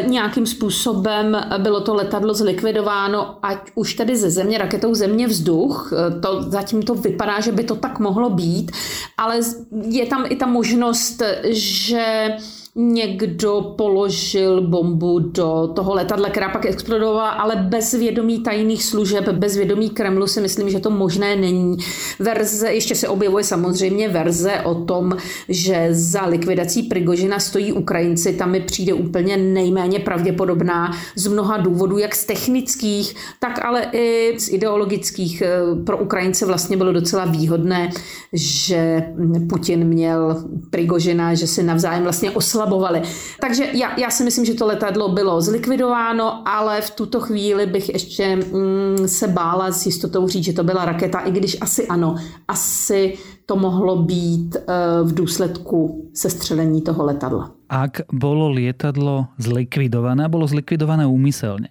nějakým 0.06 0.46
způsobem 0.46 1.36
bylo 1.58 1.80
to 1.80 1.94
letadlo 1.94 2.34
zlikvidováno, 2.34 3.38
ať 3.44 3.70
už 3.74 3.94
tedy 3.94 4.16
ze 4.16 4.30
země, 4.30 4.58
raketou 4.58 4.94
země 4.94 5.26
vzduch. 5.26 5.92
To, 6.22 6.42
zatím 6.42 6.82
to 6.82 6.94
vypadá, 6.94 7.40
že 7.40 7.52
by 7.52 7.64
to 7.64 7.76
tak 7.76 8.00
mohlo 8.00 8.30
být, 8.30 8.72
ale 9.16 9.40
je 9.88 10.06
tam 10.06 10.24
i 10.28 10.36
ta 10.36 10.46
možnost, 10.46 11.22
že 11.52 12.36
někdo 12.76 13.75
položil 13.78 14.69
bombu 14.69 15.19
do 15.19 15.73
toho 15.75 15.95
letadla, 15.95 16.28
která 16.28 16.49
pak 16.49 16.66
explodovala, 16.66 17.28
ale 17.28 17.57
bez 17.57 17.93
vědomí 17.93 18.40
tajných 18.40 18.85
služeb, 18.85 19.28
bez 19.28 19.57
vědomí 19.57 19.90
Kremlu 19.90 20.26
si 20.26 20.40
myslím, 20.40 20.71
že 20.71 20.81
to 20.81 20.90
možné 20.90 21.37
není. 21.37 21.76
Verze, 22.19 22.73
ještě 22.73 22.95
se 22.95 23.09
objevuje 23.09 23.45
samozřejmě 23.45 24.09
verze 24.09 24.61
o 24.64 24.75
tom, 24.75 25.16
že 25.49 25.88
za 25.90 26.26
likvidací 26.26 26.83
Prigožina 26.83 27.38
stojí 27.38 27.73
Ukrajinci, 27.73 28.33
tam 28.33 28.50
mi 28.50 28.61
přijde 28.61 28.95
úplně 28.95 29.37
nejméně 29.37 29.99
pravděpodobná 29.99 30.93
z 31.16 31.26
mnoha 31.26 31.57
důvodů, 31.57 31.99
jak 31.99 32.14
z 32.14 32.25
technických, 32.26 33.14
tak 33.40 33.64
ale 33.64 33.87
i 33.93 34.35
z 34.38 34.49
ideologických. 34.49 35.43
Pro 35.87 35.99
Ukrajince 35.99 36.47
vlastně 36.47 36.76
bylo 36.76 36.93
docela 36.93 37.25
výhodné, 37.25 37.90
že 38.33 39.02
Putin 39.49 39.85
měl 39.85 40.45
Prigožina, 40.71 41.35
že 41.35 41.47
se 41.47 41.62
navzájem 41.62 42.02
vlastně 42.02 42.31
oslabovali. 42.64 43.02
Takže 43.40 43.64
já, 43.73 44.00
já 44.00 44.11
si 44.11 44.25
myslím, 44.25 44.44
že 44.44 44.54
to 44.54 44.66
letadlo 44.66 45.09
bylo 45.09 45.40
zlikvidováno, 45.40 46.49
ale 46.49 46.80
v 46.80 46.90
tuto 46.90 47.21
chvíli 47.21 47.66
bych 47.66 47.88
ještě 47.88 48.37
mm, 48.37 49.09
se 49.09 49.28
bála 49.28 49.73
s 49.73 49.87
jistotou 49.87 50.28
říct, 50.28 50.44
že 50.44 50.52
to 50.52 50.64
byla 50.64 50.85
raketa, 50.85 51.18
i 51.18 51.30
když 51.30 51.56
asi 51.61 51.87
ano, 51.87 52.16
asi 52.49 53.18
to 53.47 53.56
mohlo 53.56 54.02
být 54.02 54.56
uh, 54.56 55.09
v 55.09 55.14
důsledku 55.14 56.11
sestřelení 56.14 56.83
toho 56.83 57.04
letadla. 57.04 57.50
Ak 57.68 58.00
bolo 58.12 58.49
lietadlo 58.49 59.26
zlikvidované, 59.38 60.28
bolo 60.28 60.47
zlikvidované 60.47 61.06
úmyselne, 61.06 61.68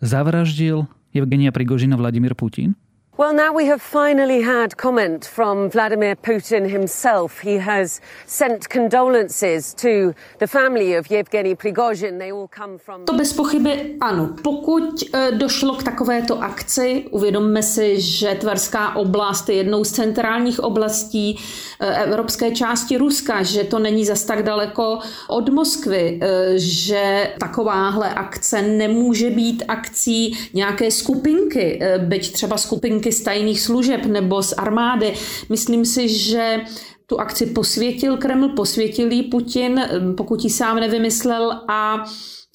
zavraždil 0.00 0.86
Evgenia 1.12 1.52
Prigožina 1.52 1.96
Vladimír 1.96 2.34
Putin? 2.34 2.74
Well, 3.18 3.34
now 3.34 3.52
we 3.52 3.66
have 3.66 3.82
finally 3.82 4.40
had 4.40 4.78
comment 4.78 5.26
from 5.26 5.68
Vladimir 5.68 6.16
Putin 6.16 6.70
himself. 6.70 7.40
He 7.40 7.58
has 7.58 8.00
sent 8.24 8.70
condolences 8.70 9.74
to 9.74 10.14
the 10.38 10.46
family 10.46 10.94
of 10.94 11.10
Yevgeny 11.10 11.54
Prigozhin. 11.54 12.18
They 12.18 12.32
all 12.32 12.48
come 12.48 12.78
from... 12.78 13.04
To 13.04 13.12
bez 13.12 13.32
pochyby 13.32 13.96
ano. 14.00 14.36
Pokud 14.42 15.02
e, 15.14 15.30
došlo 15.32 15.74
k 15.74 15.82
takovéto 15.82 16.42
akci, 16.42 17.04
uvědomme 17.10 17.62
si, 17.62 18.00
že 18.00 18.34
Tverská 18.40 18.96
oblast 18.96 19.48
je 19.48 19.54
jednou 19.54 19.84
z 19.84 19.92
centrálních 19.92 20.60
oblastí 20.60 21.38
e, 21.80 22.04
evropské 22.04 22.50
části 22.50 22.96
Ruska, 22.96 23.42
že 23.42 23.64
to 23.64 23.78
není 23.78 24.06
zas 24.06 24.24
tak 24.24 24.42
daleko 24.42 24.98
od 25.28 25.48
Moskvy, 25.48 26.18
e, 26.22 26.52
že 26.58 27.32
takováhle 27.40 28.14
akce 28.14 28.62
nemůže 28.62 29.30
být 29.30 29.64
akcí 29.68 30.38
nějaké 30.54 30.90
skupinky, 30.90 31.80
byť 31.98 32.32
třeba 32.32 32.58
skupinky 32.58 33.01
z 33.10 33.20
tajných 33.20 33.60
služeb 33.60 34.06
nebo 34.06 34.42
z 34.42 34.52
armády. 34.52 35.14
Myslím 35.48 35.84
si, 35.84 36.08
že 36.08 36.60
tu 37.06 37.20
akci 37.20 37.46
posvětil 37.46 38.16
Kreml, 38.16 38.48
posvětil 38.48 39.12
jí 39.12 39.22
Putin, 39.22 39.80
pokud 40.16 40.44
ji 40.44 40.50
sám 40.50 40.76
nevymyslel 40.76 41.52
a 41.68 42.04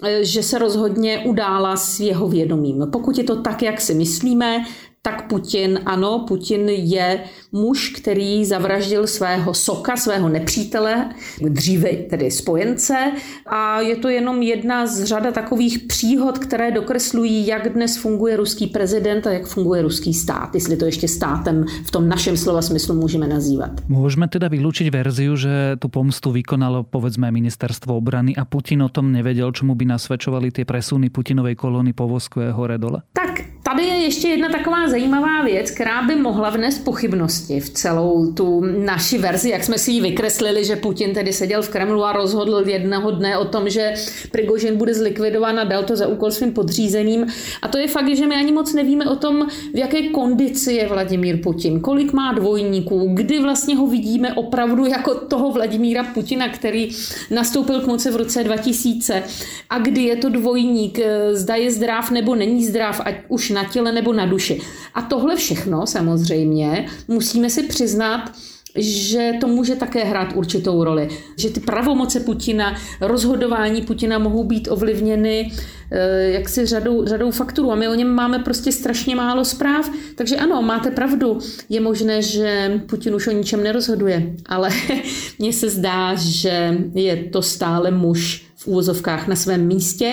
e, 0.04 0.26
že 0.26 0.44
se 0.44 0.60
rozhodně 0.60 1.24
udála 1.26 1.76
s 1.76 2.00
jeho 2.00 2.28
vědomím. 2.28 2.88
Pokud 2.92 3.18
je 3.18 3.24
to 3.24 3.42
tak, 3.42 3.62
jak 3.62 3.82
si 3.82 3.94
myslíme, 3.94 4.66
tak 5.08 5.28
Putin, 5.28 5.80
ano, 5.86 6.26
Putin 6.28 6.70
je 6.70 7.20
muž, 7.52 7.90
který 7.90 8.46
zavraždil 8.46 9.08
svého 9.08 9.54
soka, 9.54 9.98
svého 9.98 10.30
nepřítele, 10.30 11.10
dříve 11.50 11.90
tedy 11.90 12.32
spojence 12.32 13.12
a 13.46 13.82
je 13.82 13.96
to 13.96 14.10
jenom 14.10 14.42
jedna 14.42 14.88
z 14.88 15.04
řada 15.04 15.32
takových 15.32 15.80
příhod, 15.80 16.40
které 16.40 16.72
dokreslují, 16.72 17.48
jak 17.48 17.74
dnes 17.74 17.98
funguje 17.98 18.38
ruský 18.38 18.68
prezident 18.68 19.28
a 19.28 19.32
jak 19.32 19.48
funguje 19.48 19.82
ruský 19.82 20.14
stát, 20.14 20.56
jestli 20.56 20.78
to 20.78 20.86
ještě 20.86 21.08
státem 21.08 21.66
v 21.86 21.92
tom 21.92 22.10
našem 22.10 22.38
slova 22.38 22.62
smyslu 22.62 22.96
můžeme 22.96 23.28
nazývat. 23.28 23.72
Můžeme 23.88 24.28
teda 24.28 24.48
vylučit 24.48 24.94
verziu, 24.94 25.36
že 25.36 25.76
tu 25.80 25.88
pomstu 25.88 26.32
vykonalo 26.32 26.84
povedzme 26.84 27.32
ministerstvo 27.32 27.98
obrany 27.98 28.36
a 28.36 28.46
Putin 28.46 28.84
o 28.84 28.90
tom 28.90 29.12
nevěděl, 29.12 29.52
čemu 29.52 29.76
by 29.76 29.86
nasvedčovali 29.86 30.52
ty 30.52 30.66
presuny 30.66 31.10
Putinovej 31.10 31.56
kolony 31.56 31.94
po 31.94 32.08
Vosku 32.08 32.40
hore 32.52 32.78
dole? 32.78 33.02
Tak 33.14 33.47
tady 33.70 33.84
je 33.84 33.96
ještě 33.96 34.28
jedna 34.28 34.50
taková 34.50 34.90
zajímavá 34.90 35.44
věc, 35.44 35.72
která 35.72 36.02
by 36.02 36.16
mohla 36.16 36.50
vnést 36.50 36.80
pochybnosti 36.80 37.60
v 37.60 37.70
celou 37.70 38.32
tu 38.32 38.62
naši 38.62 39.18
verzi, 39.18 39.50
jak 39.50 39.64
jsme 39.64 39.78
si 39.78 39.92
ji 39.92 40.02
vykreslili, 40.02 40.66
že 40.66 40.76
Putin 40.76 41.14
tedy 41.14 41.34
seděl 41.34 41.62
v 41.62 41.70
Kremlu 41.70 42.04
a 42.04 42.12
rozhodl 42.12 42.64
jednoho 42.66 43.12
dne 43.12 43.38
o 43.38 43.46
tom, 43.46 43.70
že 43.70 43.94
Prigožin 44.32 44.78
bude 44.78 44.94
zlikvidován 44.94 45.60
a 45.60 45.64
dal 45.64 45.84
to 45.84 45.96
za 45.96 46.08
úkol 46.08 46.32
svým 46.32 46.54
podřízeným. 46.54 47.28
A 47.62 47.68
to 47.68 47.78
je 47.78 47.88
fakt, 47.88 48.16
že 48.16 48.28
my 48.28 48.36
ani 48.36 48.52
moc 48.52 48.74
nevíme 48.74 49.06
o 49.10 49.16
tom, 49.16 49.48
v 49.74 49.78
jaké 49.78 50.10
kondici 50.10 50.74
je 50.74 50.88
Vladimír 50.88 51.38
Putin, 51.44 51.80
kolik 51.80 52.14
má 52.14 52.34
dvojníků, 52.34 53.10
kdy 53.14 53.40
vlastně 53.40 53.76
ho 53.76 53.88
vidíme 53.88 54.34
opravdu 54.34 54.86
jako 54.86 55.16
toho 55.16 55.52
Vladimíra 55.52 56.04
Putina, 56.04 56.50
který 56.50 56.90
nastoupil 57.32 57.82
k 57.82 57.88
moci 57.88 58.12
v 58.12 58.16
roce 58.16 58.44
2000 58.44 59.24
a 59.70 59.80
kdy 59.80 60.02
je 60.02 60.16
to 60.16 60.30
dvojník, 60.30 61.00
zda 61.32 61.56
je 61.56 61.72
zdrav 61.72 62.12
nebo 62.12 62.36
není 62.36 62.66
zdrav, 62.66 63.02
ať 63.06 63.16
už 63.28 63.57
na 63.58 63.64
těle 63.64 63.92
nebo 63.92 64.14
na 64.14 64.26
duši. 64.26 64.62
A 64.94 65.02
tohle 65.02 65.36
všechno 65.36 65.88
samozřejmě 65.88 66.86
musíme 67.08 67.50
si 67.50 67.64
přiznat, 67.64 68.32
že 68.78 69.32
to 69.42 69.48
může 69.48 69.76
také 69.76 70.04
hrát 70.04 70.36
určitou 70.36 70.84
roli. 70.84 71.10
Že 71.38 71.50
ty 71.50 71.60
pravomoce 71.60 72.20
Putina, 72.20 72.76
rozhodování 73.02 73.82
Putina 73.82 74.20
mohou 74.20 74.44
být 74.44 74.68
ovlivněny 74.72 75.52
eh, 75.92 76.30
jaksi 76.30 76.66
řadou, 76.66 77.06
řadou 77.06 77.32
faktorů 77.32 77.72
a 77.72 77.76
my 77.76 77.90
o 77.90 77.96
něm 77.96 78.14
máme 78.14 78.40
prostě 78.40 78.72
strašně 78.72 79.16
málo 79.16 79.46
zpráv. 79.46 79.90
Takže 80.16 80.36
ano, 80.36 80.62
máte 80.62 80.92
pravdu, 80.92 81.40
je 81.70 81.82
možné, 81.82 82.22
že 82.22 82.82
Putin 82.90 83.16
už 83.16 83.28
o 83.28 83.32
ničem 83.32 83.64
nerozhoduje, 83.64 84.36
ale 84.46 84.70
mně 85.40 85.54
se 85.54 85.70
zdá, 85.70 86.16
že 86.16 86.78
je 86.94 87.16
to 87.16 87.42
stále 87.42 87.92
muž 87.92 88.46
v 88.56 88.68
úvozovkách 88.68 89.28
na 89.28 89.36
svém 89.36 89.68
místě 89.68 90.12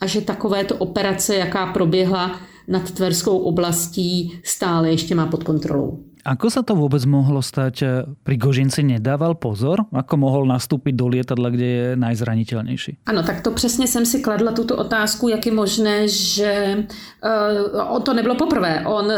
a 0.00 0.06
že 0.06 0.20
takovéto 0.20 0.74
operace, 0.76 1.36
jaká 1.36 1.66
proběhla, 1.66 2.40
nad 2.68 2.90
Tverskou 2.90 3.38
oblastí 3.38 4.40
stále 4.44 4.90
ještě 4.90 5.14
má 5.14 5.26
pod 5.26 5.44
kontrolou. 5.44 6.04
Ako 6.26 6.50
sa 6.50 6.66
to 6.66 6.74
vôbec 6.74 6.98
mohlo 7.06 7.38
stať? 7.38 8.02
Prigožin 8.26 8.66
si 8.66 8.82
nedával 8.82 9.38
pozor? 9.38 9.86
Ako 9.94 10.18
mohol 10.18 10.42
nastúpiť 10.50 10.94
do 10.98 11.06
lietadla, 11.06 11.54
kde 11.54 11.66
je 11.66 11.86
najzraniteľnejší? 11.94 13.06
Ano, 13.06 13.22
tak 13.22 13.46
to 13.46 13.50
přesně 13.50 13.86
jsem 13.86 14.06
si 14.06 14.18
kladla 14.20 14.52
tuto 14.52 14.76
otázku, 14.76 15.28
jak 15.28 15.46
je 15.46 15.52
možné, 15.52 16.08
že 16.08 16.84
uh, 17.22 17.94
on 17.94 18.02
to 18.02 18.14
nebylo 18.14 18.34
poprvé. 18.34 18.82
On 18.86 19.06
uh, 19.06 19.12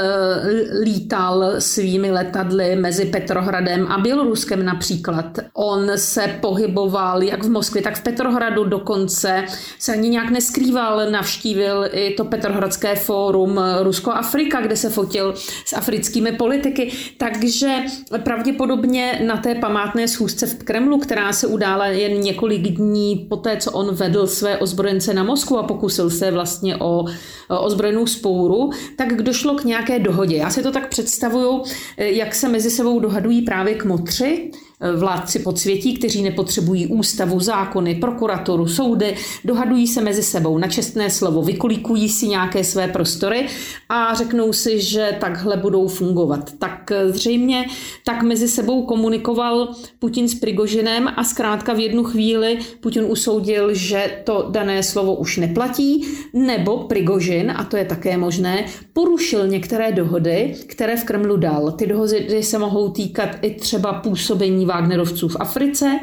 lítal 0.85 1.57
svými 1.59 2.11
letadly 2.11 2.77
mezi 2.77 3.05
Petrohradem 3.05 3.87
a 3.87 3.99
Běloruskem 3.99 4.65
například. 4.65 5.39
On 5.55 5.91
se 5.97 6.29
pohyboval 6.41 7.23
jak 7.23 7.45
v 7.45 7.51
Moskvě, 7.51 7.83
tak 7.83 7.97
v 7.97 8.03
Petrohradu 8.03 8.65
dokonce. 8.65 9.45
Se 9.79 9.93
ani 9.93 10.09
nějak 10.09 10.31
neskrýval, 10.31 11.11
navštívil 11.11 11.89
i 11.93 12.15
to 12.15 12.25
Petrohradské 12.25 12.95
fórum 12.95 13.61
Rusko-Afrika, 13.83 14.61
kde 14.61 14.77
se 14.77 14.91
fotil 14.91 15.35
s 15.65 15.73
africkými 15.73 16.33
politiky. 16.33 16.98
Takže 17.17 17.77
pravděpodobně 18.23 19.23
na 19.27 19.37
té 19.37 19.55
památné 19.55 20.09
schůzce 20.09 20.47
v 20.47 20.65
Kremlu, 20.65 20.99
která 20.99 21.33
se 21.33 21.47
udála 21.47 21.87
jen 21.87 22.21
několik 22.21 22.63
dní 22.63 23.27
poté, 23.29 23.57
co 23.57 23.73
on 23.73 23.95
vedl 23.95 24.27
své 24.27 24.59
ozbrojence 24.59 25.15
na 25.15 25.25
Moskvu 25.25 25.59
a 25.59 25.63
pokusil 25.63 26.11
se 26.11 26.31
vlastně 26.31 26.77
o 26.77 27.05
ozbrojenou 27.49 28.07
spouru, 28.07 28.71
tak 28.97 29.23
došlo 29.23 29.55
k 29.55 29.65
nějaké 29.65 29.99
dohodě. 29.99 30.37
Já 30.37 30.51
si 30.51 30.63
to 30.63 30.73
tak 30.73 30.89
představuju, 30.89 31.63
jak 31.97 32.35
se 32.35 32.49
mezi 32.49 32.71
sebou 32.71 33.01
dohadují 33.01 33.43
právě 33.43 33.75
kmotři, 33.75 34.51
vládci 34.97 35.39
podsvětí, 35.39 35.95
kteří 35.95 36.23
nepotřebují 36.23 36.87
ústavu, 36.87 37.41
zákony, 37.41 37.95
prokuraturu, 37.95 38.67
soudy, 38.67 39.15
dohadují 39.45 39.87
se 39.87 40.01
mezi 40.01 40.23
sebou 40.23 40.59
na 40.59 40.69
čestné 40.69 41.11
slovo, 41.11 41.43
vykolíkují 41.43 42.09
si 42.09 42.29
nějaké 42.29 42.65
své 42.65 42.89
prostory 42.89 43.47
a 43.89 44.15
řeknou 44.15 44.53
si, 44.53 44.81
že 44.81 45.17
takhle 45.21 45.57
budou 45.57 45.89
fungovat. 45.89 46.51
Tak 46.59 46.93
zřejmě 47.11 47.67
tak 48.05 48.23
mezi 48.23 48.49
sebou 48.49 48.83
komunikoval 48.83 49.69
Putin 49.99 50.29
s 50.29 50.35
Prigožinem 50.35 51.09
a 51.17 51.25
zkrátka 51.25 51.73
v 51.73 51.81
jednu 51.81 52.05
chvíli 52.05 52.59
Putin 52.81 53.05
usoudil, 53.09 53.75
že 53.75 54.11
to 54.25 54.49
dané 54.51 54.83
slovo 54.83 55.15
už 55.15 55.37
neplatí, 55.37 56.07
nebo 56.33 56.77
Prigožin, 56.77 57.53
a 57.57 57.65
to 57.65 57.77
je 57.77 57.85
také 57.85 58.17
možné, 58.17 58.65
porušil 58.93 59.49
některé 59.49 59.93
dohody, 59.93 60.55
které 60.67 60.97
v 60.97 61.05
Kremlu 61.05 61.37
dal. 61.37 61.73
Ty 61.73 61.87
dohody 61.87 62.43
se 62.43 62.59
mohou 62.59 62.89
týkat 62.89 63.29
i 63.43 63.55
třeba 63.55 63.93
působení 63.93 64.68
Wagnerovců 64.69 65.29
v 65.29 65.37
Africe, 65.41 65.99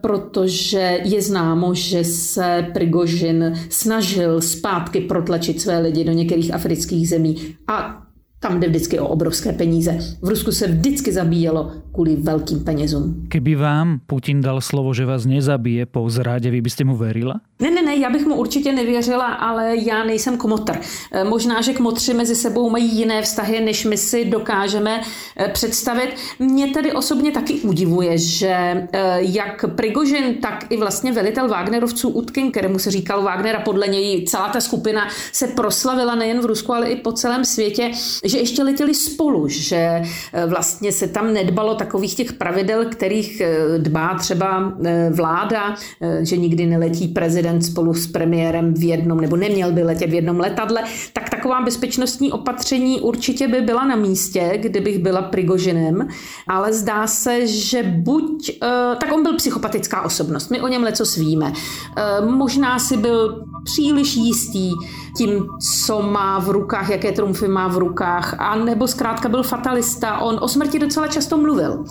protože 0.00 1.00
je 1.04 1.22
známo, 1.22 1.74
že 1.74 2.04
se 2.04 2.66
Prigožin 2.72 3.58
snažil 3.70 4.40
zpátky 4.40 5.00
protlačit 5.00 5.60
své 5.60 5.78
lidi 5.78 6.04
do 6.04 6.12
některých 6.12 6.54
afrických 6.54 7.08
zemí. 7.08 7.56
A 7.68 8.02
tam 8.40 8.60
jde 8.60 8.68
vždycky 8.68 8.98
o 8.98 9.08
obrovské 9.08 9.52
peníze. 9.52 9.98
V 10.22 10.28
Rusku 10.28 10.52
se 10.52 10.66
vždycky 10.66 11.12
zabíjelo 11.12 11.72
kvůli 11.96 12.16
velkým 12.16 12.64
penězům. 12.64 13.26
Keby 13.28 13.54
vám 13.54 14.00
Putin 14.06 14.40
dal 14.40 14.60
slovo, 14.60 14.94
že 14.94 15.06
vás 15.06 15.26
nezabije 15.26 15.86
po 15.86 16.10
zrádě, 16.10 16.50
vy 16.50 16.60
byste 16.60 16.84
mu 16.84 16.96
verila? 16.96 17.40
Ne, 17.60 17.70
ne, 17.70 17.82
ne, 17.82 17.96
já 17.96 18.10
bych 18.10 18.26
mu 18.26 18.34
určitě 18.34 18.72
nevěřila, 18.72 19.26
ale 19.26 19.76
já 19.76 20.04
nejsem 20.04 20.36
komotr. 20.36 20.78
Eh, 21.12 21.24
možná, 21.24 21.60
že 21.60 21.72
kmotři 21.72 22.14
mezi 22.14 22.34
sebou 22.34 22.70
mají 22.70 22.96
jiné 22.96 23.22
vztahy, 23.22 23.60
než 23.60 23.84
my 23.84 23.96
si 23.96 24.24
dokážeme 24.24 25.00
eh, 25.36 25.48
představit. 25.48 26.08
Mě 26.38 26.66
tedy 26.66 26.92
osobně 26.92 27.30
taky 27.30 27.54
udivuje, 27.54 28.18
že 28.18 28.48
eh, 28.92 29.18
jak 29.20 29.64
Prigožin, 29.74 30.34
tak 30.34 30.66
i 30.70 30.76
vlastně 30.76 31.12
velitel 31.12 31.48
Wagnerovců 31.48 32.08
Utkin, 32.08 32.50
kterému 32.50 32.78
se 32.78 32.90
říkal 32.90 33.22
Wagnera, 33.22 33.60
podle 33.60 33.88
něj 33.88 34.24
celá 34.24 34.48
ta 34.48 34.60
skupina 34.60 35.08
se 35.32 35.46
proslavila 35.46 36.14
nejen 36.14 36.40
v 36.40 36.44
Rusku, 36.44 36.72
ale 36.72 36.88
i 36.88 36.96
po 36.96 37.12
celém 37.12 37.44
světě, 37.44 37.90
že 38.24 38.38
ještě 38.38 38.62
letěli 38.62 38.94
spolu, 38.94 39.48
že 39.48 40.02
vlastně 40.46 40.92
se 40.92 41.08
tam 41.08 41.32
nedbalo 41.32 41.74
takových 41.86 42.14
těch 42.14 42.32
pravidel, 42.32 42.84
kterých 42.84 43.42
dbá 43.78 44.14
třeba 44.14 44.72
vláda, 45.10 45.74
že 46.22 46.36
nikdy 46.36 46.66
neletí 46.66 47.08
prezident 47.08 47.36
prezident 47.36 47.62
spolu 47.62 47.94
s 47.94 48.06
premiérem 48.06 48.74
v 48.74 48.82
jednom, 48.84 49.20
nebo 49.20 49.36
neměl 49.36 49.72
by 49.72 49.82
letět 49.82 50.10
v 50.10 50.14
jednom 50.14 50.40
letadle, 50.40 50.82
tak 51.12 51.30
taková 51.46 51.64
bezpečnostní 51.64 52.32
opatření 52.32 53.00
určitě 53.00 53.48
by 53.48 53.60
byla 53.60 53.84
na 53.84 53.96
místě, 53.96 54.58
kdybych 54.62 54.98
byla 54.98 55.22
Prigožinem, 55.22 56.08
ale 56.48 56.72
zdá 56.72 57.06
se, 57.06 57.46
že 57.46 57.82
buď, 57.82 58.50
eh, 58.50 58.96
tak 59.00 59.12
on 59.12 59.22
byl 59.22 59.36
psychopatická 59.36 60.02
osobnost, 60.02 60.50
my 60.50 60.60
o 60.60 60.68
něm 60.68 60.82
leco 60.82 61.06
svíme. 61.06 61.52
Eh, 61.96 62.26
možná 62.26 62.78
si 62.78 62.96
byl 62.96 63.44
příliš 63.64 64.16
jistý 64.16 64.72
tím, 65.16 65.46
co 65.84 66.02
má 66.02 66.38
v 66.38 66.48
rukách, 66.48 66.90
jaké 66.90 67.12
trumfy 67.12 67.48
má 67.48 67.68
v 67.68 67.78
rukách, 67.78 68.34
a 68.38 68.56
nebo 68.56 68.88
zkrátka 68.88 69.28
byl 69.28 69.42
fatalista. 69.42 70.18
On 70.18 70.38
o 70.40 70.48
smrti 70.48 70.78
docela 70.78 71.08
často 71.08 71.36
mluvil. 71.36 71.84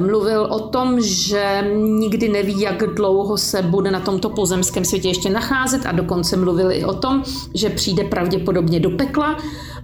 Mluvil 0.00 0.42
o 0.42 0.60
tom, 0.68 1.00
že 1.00 1.72
nikdy 1.76 2.28
neví, 2.28 2.60
jak 2.60 2.82
dlouho 2.94 3.38
se 3.38 3.62
bude 3.62 3.90
na 3.90 4.00
tomto 4.00 4.30
pozemském 4.30 4.84
světě 4.84 5.08
ještě 5.08 5.30
nacházet 5.30 5.86
a 5.86 5.92
dokonce 5.92 6.36
mluvil 6.36 6.72
i 6.72 6.84
o 6.84 6.94
tom, 6.94 7.22
že 7.54 7.70
přijde 7.70 8.04
pravděpodobně 8.04 8.80
do 8.80 8.90
pekla, 8.98 9.38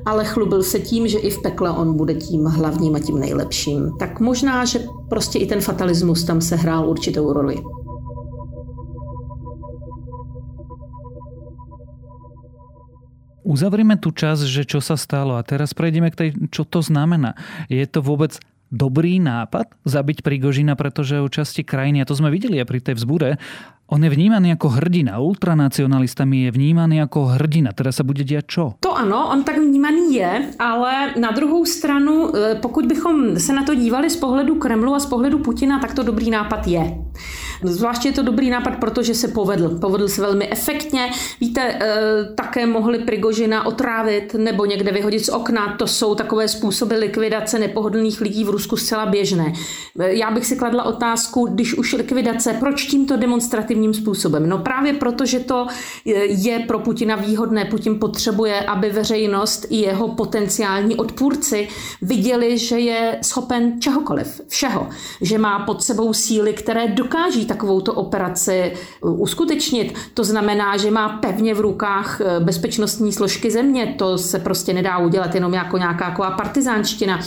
ale 0.04 0.24
chlubil 0.24 0.62
se 0.62 0.78
tím, 0.82 1.08
že 1.08 1.18
i 1.18 1.30
v 1.30 1.42
pekle 1.42 1.70
on 1.70 1.96
bude 1.96 2.14
tím 2.14 2.44
hlavním 2.44 2.94
a 2.94 3.00
tím 3.00 3.18
nejlepším. 3.18 3.96
Tak 3.98 4.20
možná, 4.20 4.64
že 4.64 4.82
prostě 5.08 5.38
i 5.38 5.46
ten 5.46 5.60
fatalismus 5.60 6.24
tam 6.24 6.40
se 6.40 6.56
hrál 6.56 6.90
určitou 6.90 7.32
roli. 7.32 7.56
Uzavrime 13.44 14.00
tu 14.00 14.08
čas, 14.10 14.40
že 14.40 14.64
čo 14.64 14.80
sa 14.80 14.96
stalo 14.96 15.36
a 15.36 15.44
teraz 15.44 15.76
prejdeme 15.76 16.08
k 16.08 16.16
tej, 16.16 16.28
čo 16.48 16.64
to 16.64 16.80
znamená. 16.80 17.36
Je 17.68 17.84
to 17.84 18.00
vôbec 18.00 18.40
dobrý 18.72 19.20
nápad 19.20 19.72
zabiť 19.84 20.22
Prigožina, 20.22 20.76
pretože 20.76 21.20
o 21.20 21.28
časti 21.28 21.64
krajiny, 21.64 22.02
a 22.02 22.08
to 22.08 22.16
sme 22.16 22.32
videli 22.32 22.60
aj 22.60 22.68
pri 22.68 22.80
tej 22.80 22.94
vzbure, 23.00 23.30
on 23.86 24.04
je 24.04 24.10
vnímaný 24.10 24.48
jako 24.48 24.68
hrdina. 24.68 25.18
Ultranacionalistami 25.18 26.42
je 26.42 26.50
vnímaný 26.50 26.96
jako 26.96 27.24
hrdina. 27.26 27.72
Teda 27.72 27.92
se 27.92 28.02
bude 28.02 28.24
dělat 28.24 28.44
čo? 28.46 28.72
To 28.80 28.96
ano, 28.96 29.28
on 29.32 29.44
tak 29.44 29.58
vnímaný 29.58 30.14
je, 30.14 30.42
ale 30.58 31.14
na 31.20 31.30
druhou 31.30 31.64
stranu, 31.64 32.32
eh, 32.36 32.54
pokud 32.54 32.86
bychom 32.86 33.38
se 33.38 33.52
na 33.52 33.62
to 33.62 33.74
dívali 33.74 34.10
z 34.10 34.16
pohledu 34.16 34.54
Kremlu 34.54 34.94
a 34.94 35.00
z 35.00 35.06
pohledu 35.06 35.38
Putina, 35.38 35.78
tak 35.78 35.94
to 35.94 36.02
dobrý 36.02 36.30
nápad 36.30 36.66
je. 36.66 36.94
Zvláště 37.64 38.08
je 38.08 38.12
to 38.12 38.22
dobrý 38.22 38.50
nápad, 38.50 38.76
protože 38.76 39.14
se 39.14 39.28
povedl. 39.28 39.78
Povedl 39.78 40.08
se 40.08 40.22
velmi 40.22 40.50
efektně. 40.50 41.10
Víte, 41.40 41.78
eh, 41.80 41.94
také 42.34 42.66
mohli 42.66 42.98
Prigožina 42.98 43.66
otrávit 43.66 44.34
nebo 44.34 44.64
někde 44.64 44.92
vyhodit 44.92 45.24
z 45.24 45.28
okna. 45.28 45.76
To 45.78 45.86
jsou 45.86 46.14
takové 46.14 46.48
způsoby 46.48 46.94
likvidace 46.94 47.58
nepohodlných 47.58 48.20
lidí 48.20 48.44
v 48.44 48.50
Rusku 48.50 48.76
zcela 48.76 49.06
běžné. 49.06 49.52
Eh, 49.98 50.14
já 50.14 50.30
bych 50.30 50.46
si 50.46 50.56
kladla 50.56 50.84
otázku, 50.84 51.46
když 51.46 51.74
už 51.74 51.92
likvidace, 51.92 52.56
proč 52.60 52.86
tímto 52.86 53.16
demonstrativním 53.16 53.94
způsobem? 53.94 54.48
No 54.48 54.58
právě 54.58 54.92
proto, 54.92 55.26
že 55.26 55.40
to 55.40 55.66
eh, 56.06 56.10
je 56.24 56.58
pro 56.58 56.78
Putina 56.78 57.16
výhodné. 57.16 57.64
Putin 57.64 57.98
potřebuje, 57.98 58.60
aby 58.60 58.90
veřejnost 58.90 59.66
i 59.70 59.76
jeho 59.76 60.08
potenciální 60.08 60.96
odpůrci 60.96 61.68
viděli, 62.02 62.58
že 62.58 62.78
je 62.78 63.18
schopen 63.22 63.80
čehokoliv, 63.80 64.40
všeho. 64.48 64.88
Že 65.20 65.38
má 65.38 65.58
pod 65.58 65.82
sebou 65.82 66.12
síly, 66.12 66.52
které 66.52 66.88
dokáží 66.88 67.46
takovouto 67.54 67.94
operaci 67.94 68.72
uh, 69.00 69.20
uskutečnit. 69.20 69.94
To 70.14 70.24
znamená, 70.24 70.76
že 70.76 70.90
má 70.90 71.08
pevně 71.08 71.54
v 71.54 71.60
rukách 71.60 72.20
uh, 72.20 72.44
bezpečnostní 72.44 73.12
složky 73.12 73.50
země. 73.50 73.94
To 73.98 74.18
se 74.18 74.38
prostě 74.38 74.72
nedá 74.72 74.98
udělat 74.98 75.34
jenom 75.34 75.54
jako 75.54 75.78
nějaká 75.78 76.10
taková 76.10 76.30
partizánština. 76.30 77.20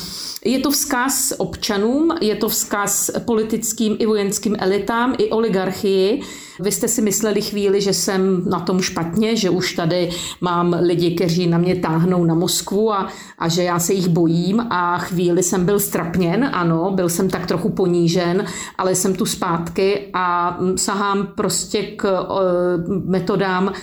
Je 0.45 0.59
to 0.59 0.71
vzkaz 0.71 1.33
občanům, 1.37 2.15
je 2.21 2.35
to 2.35 2.49
vzkaz 2.49 3.11
politickým 3.25 3.95
i 3.99 4.05
vojenským 4.05 4.55
elitám, 4.59 5.15
i 5.17 5.29
oligarchii. 5.29 6.21
Vy 6.59 6.71
jste 6.71 6.87
si 6.87 7.01
mysleli 7.01 7.41
chvíli, 7.41 7.81
že 7.81 7.93
jsem 7.93 8.49
na 8.49 8.59
tom 8.59 8.81
špatně, 8.81 9.35
že 9.35 9.49
už 9.49 9.73
tady 9.73 10.09
mám 10.41 10.75
lidi, 10.79 11.15
kteří 11.15 11.47
na 11.47 11.57
mě 11.57 11.75
táhnou 11.75 12.25
na 12.25 12.33
Moskvu 12.33 12.93
a, 12.93 13.07
a 13.39 13.49
že 13.49 13.63
já 13.63 13.79
se 13.79 13.93
jich 13.93 14.07
bojím 14.07 14.59
a 14.59 14.97
chvíli 14.97 15.43
jsem 15.43 15.65
byl 15.65 15.79
strapněn, 15.79 16.49
ano, 16.53 16.91
byl 16.95 17.09
jsem 17.09 17.29
tak 17.29 17.45
trochu 17.45 17.69
ponížen, 17.69 18.45
ale 18.77 18.95
jsem 18.95 19.15
tu 19.15 19.25
zpátky 19.25 20.06
a 20.13 20.57
sahám 20.75 21.27
prostě 21.35 21.83
k 21.83 22.27
metodám, 23.05 23.73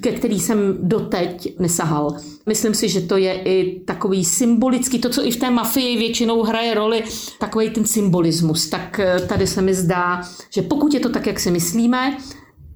ke 0.00 0.12
který 0.12 0.40
jsem 0.40 0.78
doteď 0.82 1.58
nesahal. 1.58 2.16
Myslím 2.46 2.74
si, 2.74 2.88
že 2.88 3.00
to 3.00 3.16
je 3.16 3.32
i 3.42 3.80
takový 3.80 4.24
symbolický, 4.24 4.98
to, 4.98 5.08
co 5.08 5.26
i 5.26 5.30
v 5.30 5.36
té 5.36 5.50
mafii 5.50 5.98
většinou 5.98 6.42
hraje 6.42 6.74
roli, 6.74 7.02
takový 7.40 7.70
ten 7.70 7.84
symbolismus. 7.84 8.68
Tak 8.68 9.00
eh, 9.00 9.20
tady 9.20 9.46
se 9.46 9.62
mi 9.62 9.74
zdá, 9.74 10.22
že 10.50 10.62
pokud 10.62 10.94
je 10.94 11.00
to 11.00 11.08
tak, 11.08 11.26
jak 11.26 11.40
si 11.40 11.50
myslíme, 11.50 12.16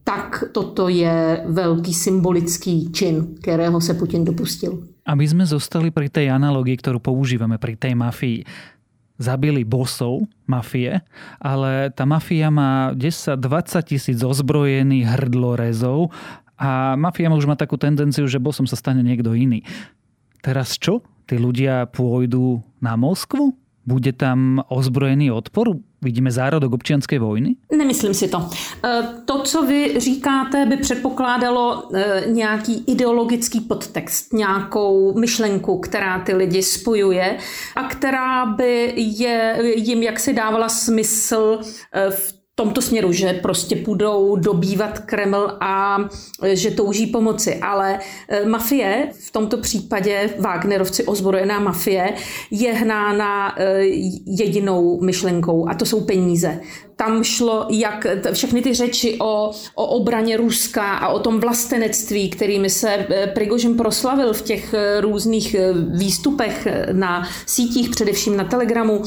tak 0.04 0.44
toto 0.52 0.88
je 0.88 1.42
velký 1.46 1.94
symbolický 1.94 2.92
čin, 2.92 3.34
kterého 3.42 3.80
se 3.80 3.94
Putin 3.94 4.24
dopustil. 4.24 4.82
Aby 5.06 5.28
jsme 5.28 5.46
zostali 5.46 5.90
pri 5.90 6.10
tej 6.10 6.30
analogii, 6.30 6.78
kterou 6.78 6.98
používáme 6.98 7.58
pri 7.58 7.78
tej 7.78 7.94
mafii, 7.94 8.42
zabili 9.16 9.64
bosov 9.64 10.28
mafie, 10.44 11.00
ale 11.40 11.90
ta 11.92 12.04
mafia 12.04 12.52
má 12.52 12.92
10-20 12.92 13.40
tisíc 13.88 14.18
ozbrojených 14.20 15.08
hrdlorezov 15.08 16.12
a 16.56 16.96
mafia 16.96 17.28
už 17.28 17.48
má 17.48 17.56
takú 17.56 17.76
tendenciu, 17.76 18.24
že 18.28 18.40
bosom 18.40 18.64
sa 18.64 18.76
stane 18.76 19.04
niekto 19.04 19.36
iný. 19.36 19.64
Teraz 20.40 20.76
čo? 20.80 21.04
Tí 21.26 21.36
ľudia 21.36 21.90
pôjdu 21.90 22.62
na 22.78 22.94
Moskvu? 22.94 23.65
Bude 23.86 24.12
tam 24.12 24.62
ozbrojený 24.68 25.30
odpor? 25.30 25.68
Vidíme 26.02 26.30
zárodok 26.30 26.72
občianské 26.72 27.18
vojny? 27.18 27.56
Nemyslím 27.76 28.14
si 28.14 28.28
to. 28.28 28.50
E, 28.84 29.02
to, 29.24 29.42
co 29.42 29.62
vy 29.62 30.00
říkáte, 30.00 30.66
by 30.66 30.76
předpokládalo 30.76 31.88
e, 31.94 32.22
nějaký 32.26 32.84
ideologický 32.86 33.60
podtext, 33.60 34.32
nějakou 34.32 35.18
myšlenku, 35.18 35.78
která 35.78 36.18
ty 36.18 36.34
lidi 36.34 36.62
spojuje 36.62 37.36
a 37.76 37.82
která 37.82 38.46
by 38.46 38.92
je, 38.96 39.58
jim 39.76 40.02
jaksi 40.02 40.32
dávala 40.32 40.68
smysl 40.68 41.58
e, 41.92 42.10
v 42.10 42.35
tomto 42.56 42.82
směru, 42.82 43.12
že 43.12 43.32
prostě 43.32 43.76
půjdou 43.76 44.36
dobývat 44.36 44.98
Kreml 44.98 45.56
a 45.60 45.98
e, 46.42 46.56
že 46.56 46.70
touží 46.70 47.06
pomoci. 47.06 47.56
Ale 47.56 47.98
e, 48.28 48.46
mafie, 48.46 49.08
v 49.20 49.30
tomto 49.30 49.56
případě 49.56 50.30
Wagnerovci, 50.38 51.04
ozbrojená 51.04 51.60
mafie, 51.60 52.14
je 52.50 52.72
hnána 52.72 53.54
e, 53.60 53.84
jedinou 54.26 55.00
myšlenkou 55.00 55.68
a 55.68 55.74
to 55.74 55.86
jsou 55.86 56.00
peníze 56.00 56.60
tam 56.96 57.24
šlo 57.24 57.66
jak 57.70 58.06
všechny 58.32 58.62
ty 58.62 58.74
řeči 58.74 59.16
o, 59.20 59.50
o 59.74 59.86
obraně 59.86 60.36
Ruska 60.36 60.96
a 60.96 61.08
o 61.08 61.18
tom 61.18 61.40
vlastenectví, 61.40 62.30
kterými 62.30 62.70
se 62.70 62.90
eh, 62.90 63.26
Prigožin 63.26 63.76
proslavil 63.76 64.32
v 64.32 64.42
těch 64.42 64.74
eh, 64.74 65.00
různých 65.00 65.54
eh, 65.54 65.72
výstupech 65.72 66.68
na 66.92 67.28
sítích, 67.46 67.90
především 67.90 68.36
na 68.36 68.44
Telegramu, 68.44 69.02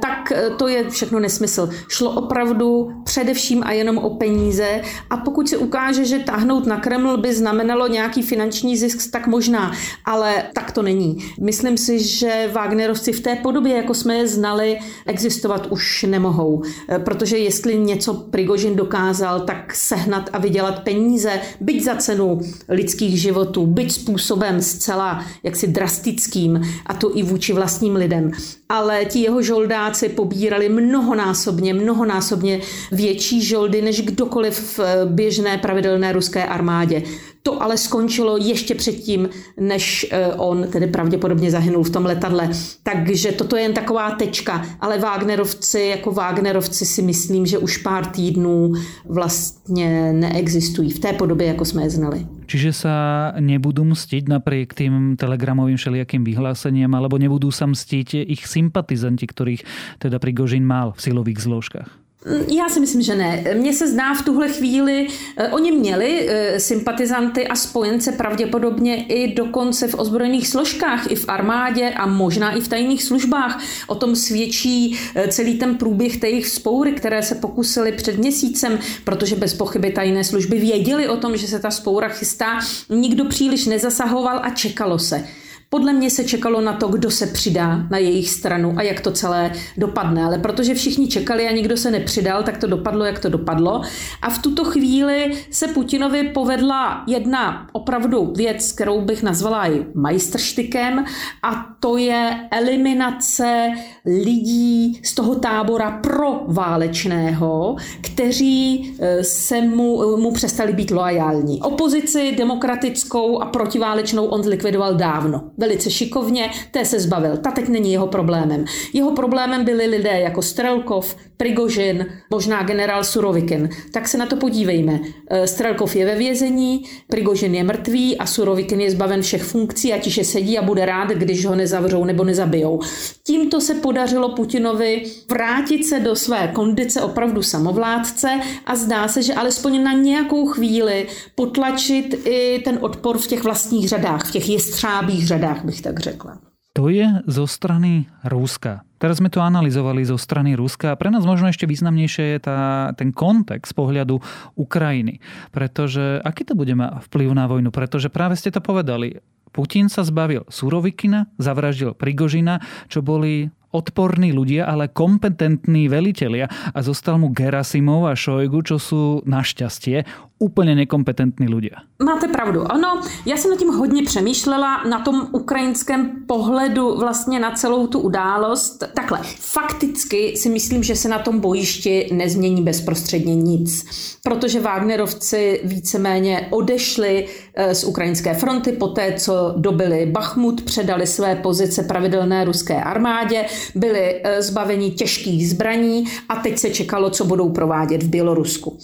tak 0.00 0.32
to 0.56 0.68
je 0.68 0.90
všechno 0.90 1.20
nesmysl. 1.20 1.70
Šlo 1.88 2.10
opravdu 2.10 2.90
především 3.04 3.62
a 3.66 3.72
jenom 3.72 3.98
o 3.98 4.10
peníze 4.10 4.82
a 5.10 5.16
pokud 5.16 5.48
se 5.48 5.56
ukáže, 5.56 6.04
že 6.04 6.18
táhnout 6.18 6.66
na 6.66 6.80
Kreml 6.80 7.16
by 7.16 7.34
znamenalo 7.34 7.88
nějaký 7.88 8.22
finanční 8.22 8.76
zisk, 8.76 9.10
tak 9.12 9.26
možná, 9.26 9.72
ale 10.04 10.44
tak 10.54 10.72
to 10.72 10.82
není. 10.82 11.16
Myslím 11.40 11.76
si, 11.76 12.04
že 12.04 12.50
Wagnerovci 12.52 13.12
v 13.12 13.20
té 13.20 13.36
podobě, 13.36 13.76
jako 13.76 13.94
jsme 13.94 14.14
je 14.14 14.28
znali, 14.28 14.78
existovat 15.06 15.66
už 15.66 16.02
nemohou 16.02 16.62
protože 17.10 17.38
jestli 17.38 17.78
něco 17.78 18.14
Prigožin 18.14 18.76
dokázal, 18.76 19.40
tak 19.40 19.74
sehnat 19.74 20.30
a 20.32 20.38
vydělat 20.38 20.82
peníze, 20.82 21.40
byť 21.60 21.84
za 21.84 21.94
cenu 21.96 22.40
lidských 22.68 23.20
životů, 23.20 23.66
byť 23.66 23.92
způsobem 23.92 24.62
zcela 24.62 25.24
jaksi 25.42 25.66
drastickým, 25.66 26.60
a 26.86 26.94
to 26.94 27.18
i 27.18 27.22
vůči 27.22 27.52
vlastním 27.52 27.96
lidem. 27.96 28.30
Ale 28.68 29.04
ti 29.04 29.18
jeho 29.18 29.42
žoldáci 29.42 30.08
pobírali 30.08 30.68
mnohonásobně, 30.68 31.74
mnohonásobně 31.74 32.60
větší 32.92 33.42
žoldy 33.42 33.82
než 33.82 34.02
kdokoliv 34.02 34.78
v 34.78 35.06
běžné 35.06 35.58
pravidelné 35.58 36.12
ruské 36.12 36.44
armádě. 36.44 37.02
To 37.42 37.62
ale 37.62 37.78
skončilo 37.78 38.36
ještě 38.36 38.74
předtím, 38.74 39.28
než 39.60 40.06
eh, 40.10 40.34
on 40.36 40.66
tedy 40.72 40.86
pravděpodobně 40.86 41.50
zahynul 41.50 41.84
v 41.84 41.90
tom 41.90 42.04
letadle. 42.04 42.50
Takže 42.82 43.32
toto 43.32 43.56
je 43.56 43.62
jen 43.62 43.74
taková 43.74 44.10
tečka. 44.10 44.66
Ale 44.80 44.98
Wagnerovci, 44.98 45.80
jako 45.80 46.12
Wagnerovci 46.12 46.86
si 46.86 47.02
myslím, 47.02 47.46
že 47.46 47.58
už 47.58 47.76
pár 47.76 48.06
týdnů 48.06 48.72
vlastně 49.04 50.12
neexistují 50.12 50.90
v 50.90 50.98
té 50.98 51.12
podobě, 51.12 51.46
jako 51.46 51.64
jsme 51.64 51.82
je 51.82 51.90
znali. 51.90 52.26
Čiže 52.50 52.74
sa 52.74 52.94
nebudú 53.38 53.86
mstiť 53.86 54.26
napriek 54.26 54.74
tým 54.74 55.14
telegramovým 55.14 55.78
všelijakým 55.78 56.26
vyhláseniam, 56.26 56.90
alebo 56.98 57.14
nebudú 57.14 57.54
sa 57.54 57.70
mstiť 57.70 58.26
ich 58.26 58.42
sympatizanti, 58.42 59.22
ktorých 59.22 59.62
teda 60.02 60.18
Prigožin 60.18 60.66
mal 60.66 60.90
v 60.90 60.98
silových 60.98 61.46
zložkách? 61.46 62.09
Já 62.48 62.68
si 62.68 62.80
myslím, 62.80 63.02
že 63.02 63.14
ne. 63.14 63.44
Mně 63.54 63.72
se 63.72 63.88
zdá 63.88 64.14
v 64.14 64.24
tuhle 64.24 64.48
chvíli, 64.48 65.06
eh, 65.36 65.48
oni 65.48 65.72
měli 65.72 66.28
eh, 66.28 66.60
sympatizanty 66.60 67.48
a 67.48 67.54
spojence 67.54 68.12
pravděpodobně 68.12 69.04
i 69.04 69.34
dokonce 69.34 69.88
v 69.88 69.98
ozbrojených 69.98 70.48
složkách, 70.48 71.10
i 71.10 71.14
v 71.14 71.28
armádě 71.28 71.90
a 71.90 72.06
možná 72.06 72.52
i 72.52 72.60
v 72.60 72.68
tajných 72.68 73.04
službách. 73.04 73.62
O 73.86 73.94
tom 73.94 74.16
svědčí 74.16 74.98
eh, 75.14 75.28
celý 75.28 75.58
ten 75.58 75.74
průběh 75.76 76.16
té 76.16 76.28
jejich 76.28 76.48
spoury, 76.48 76.92
které 76.92 77.22
se 77.22 77.34
pokusili 77.34 77.92
před 77.92 78.18
měsícem, 78.18 78.78
protože 79.04 79.36
bez 79.36 79.54
pochyby 79.54 79.92
tajné 79.92 80.24
služby 80.24 80.58
věděli 80.58 81.08
o 81.08 81.16
tom, 81.16 81.36
že 81.36 81.46
se 81.46 81.58
ta 81.58 81.70
spoura 81.70 82.08
chystá. 82.08 82.58
Nikdo 82.88 83.24
příliš 83.24 83.66
nezasahoval 83.66 84.40
a 84.42 84.50
čekalo 84.50 84.98
se. 84.98 85.24
Podle 85.72 85.92
mě 85.92 86.10
se 86.10 86.24
čekalo 86.24 86.60
na 86.60 86.72
to, 86.72 86.88
kdo 86.88 87.10
se 87.10 87.26
přidá 87.26 87.86
na 87.90 87.98
jejich 87.98 88.30
stranu 88.30 88.74
a 88.76 88.82
jak 88.82 89.00
to 89.00 89.12
celé 89.12 89.52
dopadne. 89.76 90.24
Ale 90.24 90.38
protože 90.38 90.74
všichni 90.74 91.08
čekali 91.08 91.48
a 91.48 91.52
nikdo 91.52 91.76
se 91.76 91.90
nepřidal, 91.90 92.42
tak 92.42 92.58
to 92.58 92.66
dopadlo, 92.66 93.04
jak 93.04 93.18
to 93.18 93.28
dopadlo. 93.28 93.82
A 94.22 94.30
v 94.30 94.38
tuto 94.38 94.64
chvíli 94.64 95.32
se 95.50 95.68
Putinovi 95.68 96.28
povedla 96.28 97.04
jedna 97.06 97.66
opravdu 97.72 98.32
věc, 98.36 98.72
kterou 98.72 99.00
bych 99.00 99.22
nazvala 99.22 99.70
i 99.70 99.86
majstrštykem, 99.94 101.04
a 101.42 101.66
to 101.80 101.96
je 101.96 102.48
eliminace 102.50 103.68
lidí 104.06 105.00
z 105.04 105.14
toho 105.14 105.34
tábora 105.34 105.90
pro 105.90 106.42
válečného, 106.46 107.76
kteří 108.00 108.94
eh, 109.00 109.24
se 109.24 109.60
mu, 109.60 110.16
mu 110.16 110.32
přestali 110.32 110.72
být 110.72 110.90
loajální. 110.90 111.62
Opozici 111.62 112.34
demokratickou 112.38 113.42
a 113.42 113.46
protiválečnou 113.46 114.26
on 114.26 114.42
zlikvidoval 114.42 114.94
dávno 114.94 115.50
velice 115.60 115.90
šikovně, 115.90 116.50
té 116.70 116.84
se 116.84 117.00
zbavil. 117.00 117.36
Ta 117.36 117.50
teď 117.50 117.68
není 117.68 117.92
jeho 117.92 118.06
problémem. 118.06 118.64
Jeho 118.92 119.10
problémem 119.10 119.64
byli 119.64 119.86
lidé 119.86 120.20
jako 120.20 120.42
Strelkov, 120.42 121.16
Prigožin, 121.36 122.06
možná 122.30 122.62
generál 122.62 123.04
Surovikin. 123.04 123.68
Tak 123.92 124.08
se 124.08 124.18
na 124.18 124.26
to 124.26 124.36
podívejme. 124.36 125.00
E, 125.30 125.46
Strelkov 125.46 125.96
je 125.96 126.06
ve 126.06 126.14
vězení, 126.14 126.84
Prigožin 127.06 127.54
je 127.54 127.64
mrtvý 127.64 128.18
a 128.18 128.26
Surovikin 128.26 128.80
je 128.80 128.90
zbaven 128.90 129.22
všech 129.22 129.42
funkcí 129.42 129.92
a 129.92 129.98
tiše 129.98 130.24
sedí 130.24 130.58
a 130.58 130.62
bude 130.62 130.86
rád, 130.86 131.08
když 131.08 131.46
ho 131.46 131.54
nezavřou 131.54 132.04
nebo 132.04 132.24
nezabijou. 132.24 132.80
Tímto 133.26 133.60
se 133.60 133.74
podařilo 133.74 134.28
Putinovi 134.28 135.02
vrátit 135.30 135.84
se 135.84 136.00
do 136.00 136.16
své 136.16 136.48
kondice 136.54 137.02
opravdu 137.02 137.42
samovládce 137.42 138.40
a 138.66 138.76
zdá 138.76 139.08
se, 139.08 139.22
že 139.22 139.34
alespoň 139.34 139.82
na 139.82 139.92
nějakou 139.92 140.46
chvíli 140.46 141.06
potlačit 141.34 142.26
i 142.26 142.62
ten 142.64 142.78
odpor 142.80 143.18
v 143.18 143.26
těch 143.26 143.42
vlastních 143.44 143.88
řadách, 143.88 144.24
v 144.28 144.32
těch 144.32 144.48
jestřábých 144.48 145.26
řadách, 145.26 145.49
bych 145.64 145.82
tak 145.82 146.00
řekla. 146.00 146.38
To 146.78 146.86
je 146.86 147.26
zo 147.26 147.50
strany 147.50 148.06
Ruska. 148.22 148.86
Teraz 149.02 149.18
sme 149.18 149.32
to 149.32 149.42
analyzovali 149.42 150.06
zo 150.06 150.14
strany 150.14 150.54
Ruska 150.54 150.94
a 150.94 150.98
pre 151.00 151.10
nás 151.10 151.26
možno 151.26 151.50
ešte 151.50 151.66
významnejšie 151.66 152.36
je 152.36 152.38
tá, 152.38 152.60
ten 152.94 153.10
kontext 153.10 153.72
z 153.72 153.74
pohľadu 153.74 154.22
Ukrajiny. 154.54 155.18
Pretože 155.50 156.22
aký 156.22 156.46
to 156.46 156.54
bude 156.54 156.70
mať 156.78 157.10
vplyv 157.10 157.28
na 157.34 157.50
vojnu? 157.50 157.74
Pretože 157.74 158.12
práve 158.12 158.38
ste 158.38 158.54
to 158.54 158.62
povedali. 158.62 159.18
Putin 159.50 159.90
sa 159.90 160.06
zbavil 160.06 160.46
Surovikina, 160.46 161.26
zavraždil 161.42 161.98
Prigožina, 161.98 162.62
čo 162.86 163.02
boli 163.02 163.50
odporní 163.70 164.30
ľudia, 164.30 164.66
ale 164.66 164.90
kompetentní 164.90 165.86
velitelia 165.86 166.50
a 166.70 166.78
zostal 166.82 167.18
mu 167.18 167.30
Gerasimov 167.34 168.10
a 168.10 168.14
Šojgu, 168.14 168.62
čo 168.66 168.76
sú 168.78 169.02
našťastie 169.26 170.29
úplně 170.42 170.74
nekompetentní 170.74 171.54
lidé. 171.54 171.70
Máte 172.04 172.28
pravdu. 172.28 172.72
Ano, 172.72 173.00
já 173.26 173.36
jsem 173.36 173.50
nad 173.50 173.58
tím 173.58 173.68
hodně 173.68 174.02
přemýšlela 174.02 174.84
na 174.84 175.00
tom 175.00 175.28
ukrajinském 175.32 176.10
pohledu 176.26 176.96
vlastně 176.98 177.40
na 177.40 177.50
celou 177.50 177.86
tu 177.86 177.98
událost. 177.98 178.84
Takhle, 178.94 179.20
fakticky 179.38 180.36
si 180.36 180.48
myslím, 180.48 180.82
že 180.82 180.96
se 180.96 181.08
na 181.08 181.18
tom 181.18 181.40
bojišti 181.40 182.08
nezmění 182.12 182.62
bezprostředně 182.62 183.34
nic, 183.34 183.86
protože 184.22 184.60
Wagnerovci 184.60 185.60
víceméně 185.64 186.48
odešli 186.50 187.26
eh, 187.54 187.74
z 187.74 187.84
ukrajinské 187.84 188.34
fronty 188.34 188.72
po 188.72 188.88
té, 188.88 189.14
co 189.18 189.54
dobili 189.56 190.06
Bachmut, 190.06 190.62
předali 190.62 191.06
své 191.06 191.36
pozice 191.36 191.82
pravidelné 191.82 192.44
ruské 192.44 192.82
armádě, 192.82 193.44
byli 193.74 194.20
eh, 194.24 194.42
zbaveni 194.42 194.90
těžkých 194.90 195.50
zbraní 195.50 196.04
a 196.28 196.36
teď 196.36 196.58
se 196.58 196.70
čekalo, 196.70 197.10
co 197.10 197.24
budou 197.24 197.50
provádět 197.50 198.02
v 198.02 198.08
Bělorusku. 198.08 198.78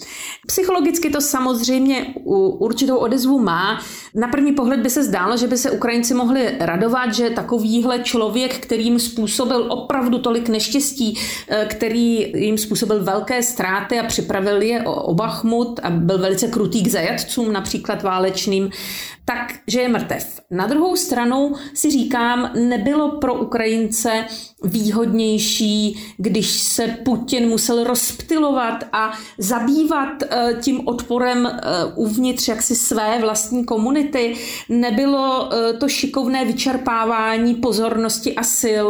Psychologicky 0.47 1.11
to 1.11 1.21
samozřejmě 1.21 1.46
určitou 2.59 2.97
odezvu 2.97 3.39
má. 3.39 3.81
Na 4.17 4.29
první 4.29 4.53
pohled 4.53 4.81
by 4.81 4.91
se 4.91 5.05
zdálo, 5.05 5.37
že 5.37 5.47
by 5.47 5.57
se 5.57 5.71
Ukrajinci 5.71 6.15
mohli 6.15 6.55
radovat, 6.61 7.15
že 7.15 7.31
takovýhle 7.31 7.99
člověk, 7.99 8.59
který 8.59 8.85
jim 8.85 8.99
způsobil 8.99 9.73
opravdu 9.73 10.19
tolik 10.19 10.49
neštěstí, 10.49 11.19
eh, 11.49 11.67
který 11.71 12.33
jim 12.37 12.59
způsobil 12.59 13.05
velké 13.05 13.43
ztráty 13.43 13.99
a 13.99 14.07
připravil 14.07 14.63
je 14.63 14.83
o 14.83 15.15
Bachmut 15.15 15.81
a 15.83 15.91
byl 15.91 16.19
velice 16.19 16.49
krutý 16.49 16.83
k 16.83 16.89
zajatcům, 16.89 17.53
například 17.53 18.03
válečným, 18.03 18.71
tak, 19.25 19.55
že 19.67 19.81
je 19.81 19.89
mrtev. 19.89 20.41
Na 20.51 20.67
druhou 20.67 20.97
stranu 20.97 21.55
si 21.75 21.91
říkám, 21.91 22.51
nebylo 22.55 23.19
pro 23.19 23.35
Ukrajince 23.35 24.25
výhodnější, 24.65 25.99
když 26.17 26.51
se 26.51 26.87
Putin 27.05 27.49
musel 27.49 27.85
rozptilovat 27.85 28.85
a 28.93 29.13
zabývat 29.39 30.23
eh, 30.23 30.55
tím 30.61 30.89
odporem 30.89 31.47
eh, 31.47 31.61
uvnitř 31.95 32.49
jaksi 32.49 32.77
své 32.77 33.19
vlastní 33.21 33.65
komunity. 33.65 34.06
Nebylo 34.69 35.49
eh, 35.53 35.73
to 35.73 35.89
šikovné 35.89 36.45
vyčerpávání 36.45 37.55
pozornosti 37.55 38.35
a 38.35 38.43
sil 38.61 38.87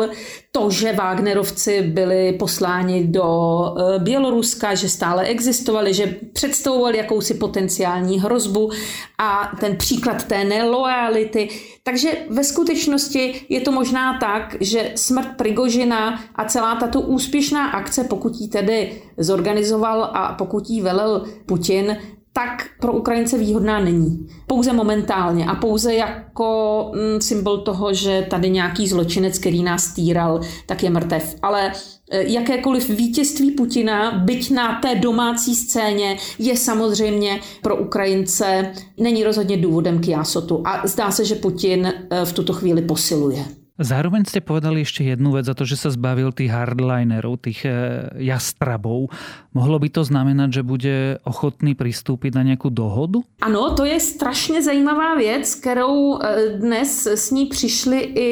to, 0.57 0.71
že 0.71 0.93
Wagnerovci 0.93 1.83
byli 1.83 2.33
posláni 2.33 3.05
do 3.05 3.25
eh, 3.25 3.99
Běloruska, 3.99 4.75
že 4.75 4.89
stále 4.89 5.25
existovali, 5.25 5.95
že 5.95 6.17
představovali 6.33 6.97
jakousi 6.97 7.35
potenciální 7.35 8.21
hrozbu 8.21 8.71
a 9.19 9.53
ten 9.61 9.77
příklad 9.77 10.25
té 10.25 10.45
nelojality. 10.45 11.49
Takže 11.83 12.13
ve 12.31 12.45
skutečnosti 12.45 13.47
je 13.49 13.61
to 13.61 13.73
možná 13.73 14.19
tak, 14.19 14.57
že 14.61 14.93
smrt 14.95 15.29
Prigožina 15.37 16.21
a 16.35 16.45
celá 16.45 16.75
tato 16.75 17.01
úspěšná 17.01 17.67
akce, 17.67 18.05
pokud 18.05 18.33
ji 18.41 18.49
tedy 18.49 19.03
zorganizoval 19.19 20.11
a 20.15 20.35
pokud 20.39 20.71
ji 20.71 20.83
velel 20.83 21.25
Putin, 21.47 21.97
tak 22.37 22.67
pro 22.81 22.93
Ukrajince 22.93 23.39
výhodná 23.39 23.81
není. 23.81 24.29
Pouze 24.47 24.73
momentálně 24.73 25.47
a 25.47 25.55
pouze 25.55 25.95
jako 25.95 26.91
mm, 26.95 27.21
symbol 27.21 27.59
toho, 27.59 27.95
že 27.95 28.27
tady 28.31 28.51
nějaký 28.51 28.89
zločinec, 28.89 29.39
který 29.39 29.63
nás 29.63 29.95
týral, 29.95 30.41
tak 30.67 30.83
je 30.83 30.91
mrtev. 30.91 31.35
Ale 31.43 31.73
e, 32.11 32.23
jakékoliv 32.33 32.89
vítězství 32.89 33.51
Putina, 33.51 34.19
byť 34.19 34.51
na 34.51 34.81
té 34.81 34.95
domácí 34.95 35.55
scéně, 35.55 36.17
je 36.39 36.57
samozřejmě 36.57 37.41
pro 37.63 37.77
Ukrajince, 37.77 38.73
není 39.01 39.25
rozhodně 39.25 39.57
důvodem 39.57 40.01
k 40.01 40.09
jásotu. 40.09 40.63
A 40.65 40.87
zdá 40.87 41.11
se, 41.11 41.25
že 41.25 41.35
Putin 41.35 41.87
e, 41.87 42.25
v 42.25 42.33
tuto 42.33 42.53
chvíli 42.53 42.83
posiluje. 42.83 43.45
Zároveň 43.77 44.25
ste 44.25 44.41
povedali 44.41 44.89
ešte 44.89 45.05
jednu 45.05 45.37
vec 45.37 45.45
za 45.45 45.53
to, 45.53 45.69
že 45.69 45.77
sa 45.77 45.93
zbavil 45.93 46.33
tých 46.33 46.49
hardlinerov, 46.49 47.45
tých 47.45 47.69
e, 47.69 48.09
jastrabov. 48.25 49.13
Mohlo 49.53 49.77
by 49.77 49.89
to 49.93 50.01
znamenat, 50.01 50.49
že 50.49 50.65
bude 50.65 51.21
ochotný 51.29 51.77
přistúpit 51.77 52.33
na 52.35 52.43
nějakou 52.43 52.73
dohodu? 52.73 53.21
Ano, 53.45 53.77
to 53.77 53.85
je 53.85 54.01
strašně 54.01 54.63
zajímavá 54.63 55.15
věc, 55.15 55.55
kterou 55.55 56.17
e, 56.17 56.49
dnes 56.57 57.07
s 57.07 57.31
ní 57.31 57.47
přišli 57.47 58.01
i 58.01 58.29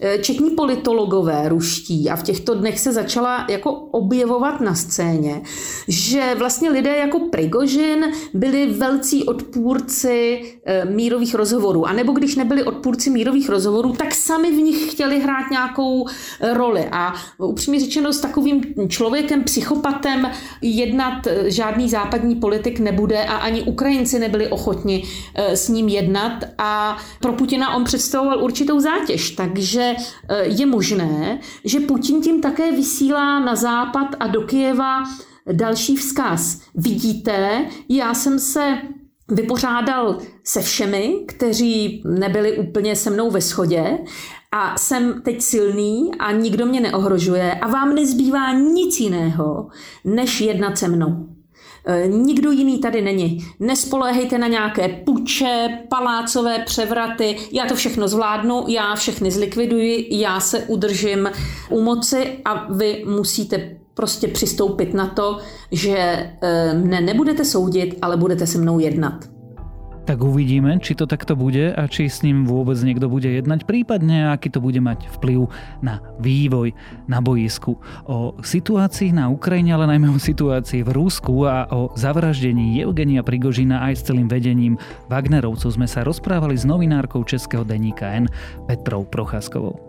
e, 0.00 0.18
četní 0.18 0.50
politologové 0.50 1.48
ruští 1.48 2.10
a 2.10 2.16
v 2.16 2.22
těchto 2.22 2.54
dnech 2.54 2.78
se 2.78 2.92
začala 2.92 3.46
jako 3.50 3.70
objevovat 3.72 4.60
na 4.60 4.74
scéně, 4.74 5.42
že 5.88 6.34
vlastně 6.38 6.70
lidé 6.70 6.96
jako 6.96 7.20
Prigožin 7.30 8.04
byli 8.34 8.66
velcí 8.66 9.24
odpůrci 9.24 10.42
mírových 10.90 11.34
rozhovorů. 11.34 11.86
A 11.86 11.92
nebo 11.92 12.12
když 12.12 12.36
nebyli 12.36 12.64
odpůrci 12.64 13.10
mírových 13.10 13.48
rozhovorů, 13.48 13.92
tak 13.92 14.14
sami 14.14 14.50
v 14.50 14.60
nich 14.62 14.87
chtěli 14.90 15.20
hrát 15.20 15.50
nějakou 15.50 16.06
eh, 16.08 16.54
roli. 16.54 16.88
A 16.92 17.14
upřímně 17.38 17.80
řečeno 17.80 18.12
s 18.12 18.20
takovým 18.20 18.62
člověkem, 18.88 19.44
psychopatem 19.44 20.30
jednat 20.62 21.26
eh, 21.26 21.50
žádný 21.50 21.88
západní 21.88 22.34
politik 22.34 22.80
nebude 22.80 23.24
a 23.24 23.36
ani 23.36 23.62
Ukrajinci 23.62 24.18
nebyli 24.18 24.48
ochotni 24.48 25.04
eh, 25.34 25.56
s 25.56 25.68
ním 25.68 25.88
jednat 25.88 26.44
a 26.58 26.98
pro 27.20 27.32
Putina 27.32 27.74
on 27.74 27.84
představoval 27.84 28.44
určitou 28.44 28.80
zátěž, 28.80 29.30
takže 29.30 29.94
je 30.42 30.66
možné, 30.66 31.38
že 31.64 31.80
Putin 31.80 32.22
tím 32.22 32.40
také 32.40 32.72
vysílá 32.72 33.40
na 33.40 33.56
západ 33.56 34.06
a 34.20 34.26
do 34.26 34.40
Kijeva 34.40 35.02
další 35.52 35.96
vzkaz. 35.96 36.60
Vidíte, 36.74 37.64
já 37.88 38.14
jsem 38.14 38.38
se 38.38 38.78
vypořádal 39.28 40.18
se 40.44 40.60
všemi, 40.60 41.14
kteří 41.28 42.02
nebyli 42.18 42.58
úplně 42.58 42.96
se 42.96 43.10
mnou 43.10 43.30
ve 43.30 43.40
shodě 43.40 43.98
a 44.52 44.78
jsem 44.78 45.22
teď 45.22 45.42
silný 45.42 46.10
a 46.18 46.32
nikdo 46.32 46.66
mě 46.66 46.80
neohrožuje 46.80 47.52
a 47.52 47.68
vám 47.68 47.94
nezbývá 47.94 48.52
nic 48.52 49.00
jiného, 49.00 49.68
než 50.04 50.40
jednat 50.40 50.78
se 50.78 50.88
mnou. 50.88 51.28
E, 51.86 52.06
nikdo 52.08 52.50
jiný 52.50 52.78
tady 52.78 53.02
není. 53.02 53.46
Nespoléhejte 53.60 54.38
na 54.38 54.48
nějaké 54.48 54.88
puče, 54.88 55.78
palácové 55.88 56.58
převraty. 56.58 57.36
Já 57.52 57.66
to 57.66 57.74
všechno 57.74 58.08
zvládnu, 58.08 58.64
já 58.68 58.94
všechny 58.94 59.30
zlikviduji, 59.30 60.08
já 60.10 60.40
se 60.40 60.60
udržím 60.60 61.30
u 61.70 61.82
moci 61.82 62.38
a 62.44 62.72
vy 62.72 63.04
musíte 63.08 63.76
prostě 63.94 64.28
přistoupit 64.28 64.94
na 64.94 65.06
to, 65.06 65.38
že 65.72 65.96
e, 65.98 66.74
mne 66.74 67.00
nebudete 67.00 67.44
soudit, 67.44 67.98
ale 68.02 68.16
budete 68.16 68.46
se 68.46 68.58
mnou 68.58 68.78
jednat 68.78 69.37
tak 70.08 70.24
uvidíme, 70.24 70.80
či 70.80 70.96
to 70.96 71.04
takto 71.04 71.36
bude 71.36 71.68
a 71.68 71.84
či 71.84 72.08
s 72.08 72.24
ním 72.24 72.48
vôbec 72.48 72.80
niekto 72.80 73.12
bude 73.12 73.28
jednať, 73.28 73.68
prípadne 73.68 74.32
aký 74.32 74.48
to 74.48 74.56
bude 74.56 74.80
mať 74.80 75.04
vplyv 75.20 75.52
na 75.84 76.00
vývoj 76.16 76.72
na 77.04 77.20
boisku. 77.20 77.76
O 78.08 78.32
situácii 78.40 79.12
na 79.12 79.28
Ukrajine, 79.28 79.76
ale 79.76 79.84
najmä 79.84 80.08
o 80.08 80.16
situácii 80.16 80.80
v 80.80 80.96
Rúsku 80.96 81.44
a 81.44 81.68
o 81.68 81.92
zavraždení 81.92 82.80
Evgenia 82.80 83.20
Prigožina 83.20 83.84
aj 83.84 84.00
s 84.00 84.06
celým 84.08 84.32
vedením 84.32 84.80
Wagnerovcov 85.12 85.76
sme 85.76 85.84
sa 85.84 86.00
rozprávali 86.00 86.56
s 86.56 86.64
novinárkou 86.64 87.20
českého 87.28 87.68
denníka 87.68 88.08
N 88.08 88.32
Petrou 88.64 89.04
Procházkovou. 89.04 89.87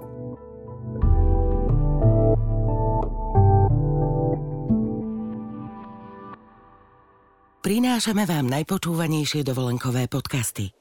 Prinášame 7.60 8.24
vám 8.24 8.48
najpočúvanejšie 8.48 9.44
dovolenkové 9.44 10.08
podcasty. 10.08 10.72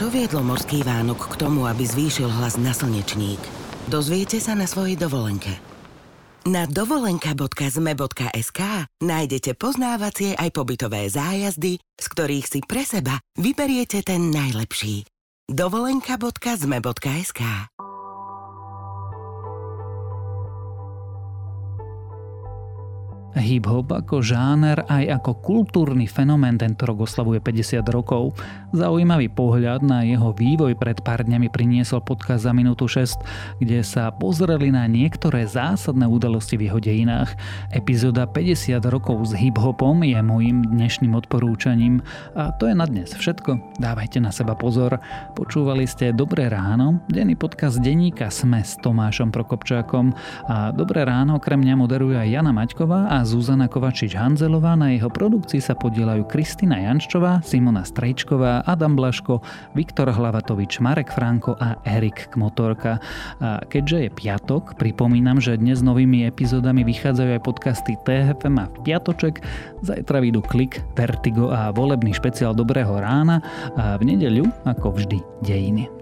Čo 0.00 0.08
viedlo 0.08 0.40
morský 0.40 0.80
Vánok 0.80 1.36
k 1.36 1.44
tomu, 1.44 1.68
aby 1.68 1.84
zvýšil 1.84 2.32
hlas 2.32 2.56
na 2.56 2.72
slnečník? 2.72 3.36
Dozviete 3.84 4.40
sa 4.40 4.56
na 4.56 4.64
svojej 4.64 4.96
dovolenke. 4.96 5.60
Na 6.48 6.64
dovolenka.zme.sk 6.64 8.60
nájdete 9.04 9.60
poznávacie 9.60 10.40
aj 10.40 10.56
pobytové 10.56 11.04
zájazdy, 11.04 11.76
z 11.76 12.06
ktorých 12.16 12.46
si 12.48 12.64
pre 12.64 12.80
seba 12.80 13.20
vyberiete 13.36 14.00
ten 14.00 14.32
najlepší– 14.32 15.04
dovolenka.zme.sk 15.54 17.40
Hip-hop 23.38 23.94
ako 23.94 24.26
žáner 24.26 24.82
aj 24.90 25.22
ako 25.22 25.38
kultúrny 25.38 26.10
fenomén 26.10 26.58
tento 26.58 26.82
rok 26.82 27.06
oslavuje 27.06 27.38
50 27.38 27.86
rokov. 27.86 28.34
Zaujímavý 28.74 29.30
pohľad 29.30 29.86
na 29.86 30.02
jeho 30.02 30.34
vývoj 30.34 30.74
pred 30.74 30.98
pár 31.02 31.22
dňami 31.22 31.46
priniesol 31.46 32.02
podcast 32.02 32.42
za 32.42 32.50
minútu 32.50 32.90
6, 32.90 33.62
kde 33.62 33.86
sa 33.86 34.10
pozreli 34.10 34.74
na 34.74 34.90
niektoré 34.90 35.46
zásadné 35.46 36.10
udalosti 36.10 36.58
v 36.58 36.70
jeho 36.70 36.82
dejinách. 36.82 37.30
Epizóda 37.70 38.26
50 38.26 38.82
rokov 38.90 39.30
s 39.30 39.32
hip-hopom 39.38 40.02
je 40.02 40.18
môjim 40.18 40.66
dnešným 40.66 41.14
odporúčaním 41.14 42.02
a 42.34 42.50
to 42.58 42.66
je 42.66 42.74
na 42.74 42.86
dnes 42.86 43.14
všetko. 43.14 43.78
Dávajte 43.78 44.18
na 44.18 44.34
seba 44.34 44.58
pozor. 44.58 44.98
Počúvali 45.38 45.86
ste 45.86 46.10
Dobré 46.10 46.50
ráno, 46.50 46.98
denný 47.06 47.38
podcast 47.38 47.78
denníka 47.78 48.26
Sme 48.34 48.66
s 48.66 48.74
Tomášom 48.82 49.30
Prokopčákom 49.30 50.10
a 50.50 50.74
Dobré 50.74 51.06
ráno 51.06 51.38
okrem 51.38 51.62
mňa 51.62 51.74
moderuje 51.78 52.18
aj 52.18 52.28
Jana 52.30 52.50
Maťková 52.50 53.06
a 53.06 53.19
Zuzana 53.22 53.68
Kovačič-Hanzelová, 53.68 54.74
na 54.74 54.96
jeho 54.96 55.12
produkcii 55.12 55.60
sa 55.60 55.76
podielajú 55.76 56.24
Kristina 56.26 56.80
Jančová, 56.80 57.44
Simona 57.44 57.84
Strejčková, 57.84 58.64
Adam 58.64 58.96
Blaško, 58.96 59.44
Viktor 59.76 60.08
Hlavatovič, 60.08 60.80
Marek 60.80 61.12
Franko 61.12 61.54
a 61.60 61.76
Erik 61.84 62.32
Kmotorka. 62.32 62.98
A 63.38 63.60
keďže 63.68 64.08
je 64.08 64.10
piatok, 64.10 64.80
pripomínam, 64.80 65.36
že 65.38 65.60
dnes 65.60 65.84
novými 65.84 66.24
epizódami 66.24 66.82
vychádzajú 66.86 67.30
aj 67.36 67.42
podcasty 67.44 67.92
TFM 68.08 68.56
a 68.56 68.66
v 68.72 68.78
piatoček, 68.88 69.44
zajtra 69.84 70.24
vidú 70.24 70.40
Klik, 70.40 70.80
Vertigo 70.96 71.52
a 71.52 71.68
volebný 71.70 72.16
špeciál 72.16 72.56
Dobrého 72.56 72.96
rána 72.96 73.44
a 73.76 74.00
v 74.00 74.16
nedeľu, 74.16 74.48
ako 74.64 74.96
vždy, 74.96 75.18
dejiny. 75.44 75.99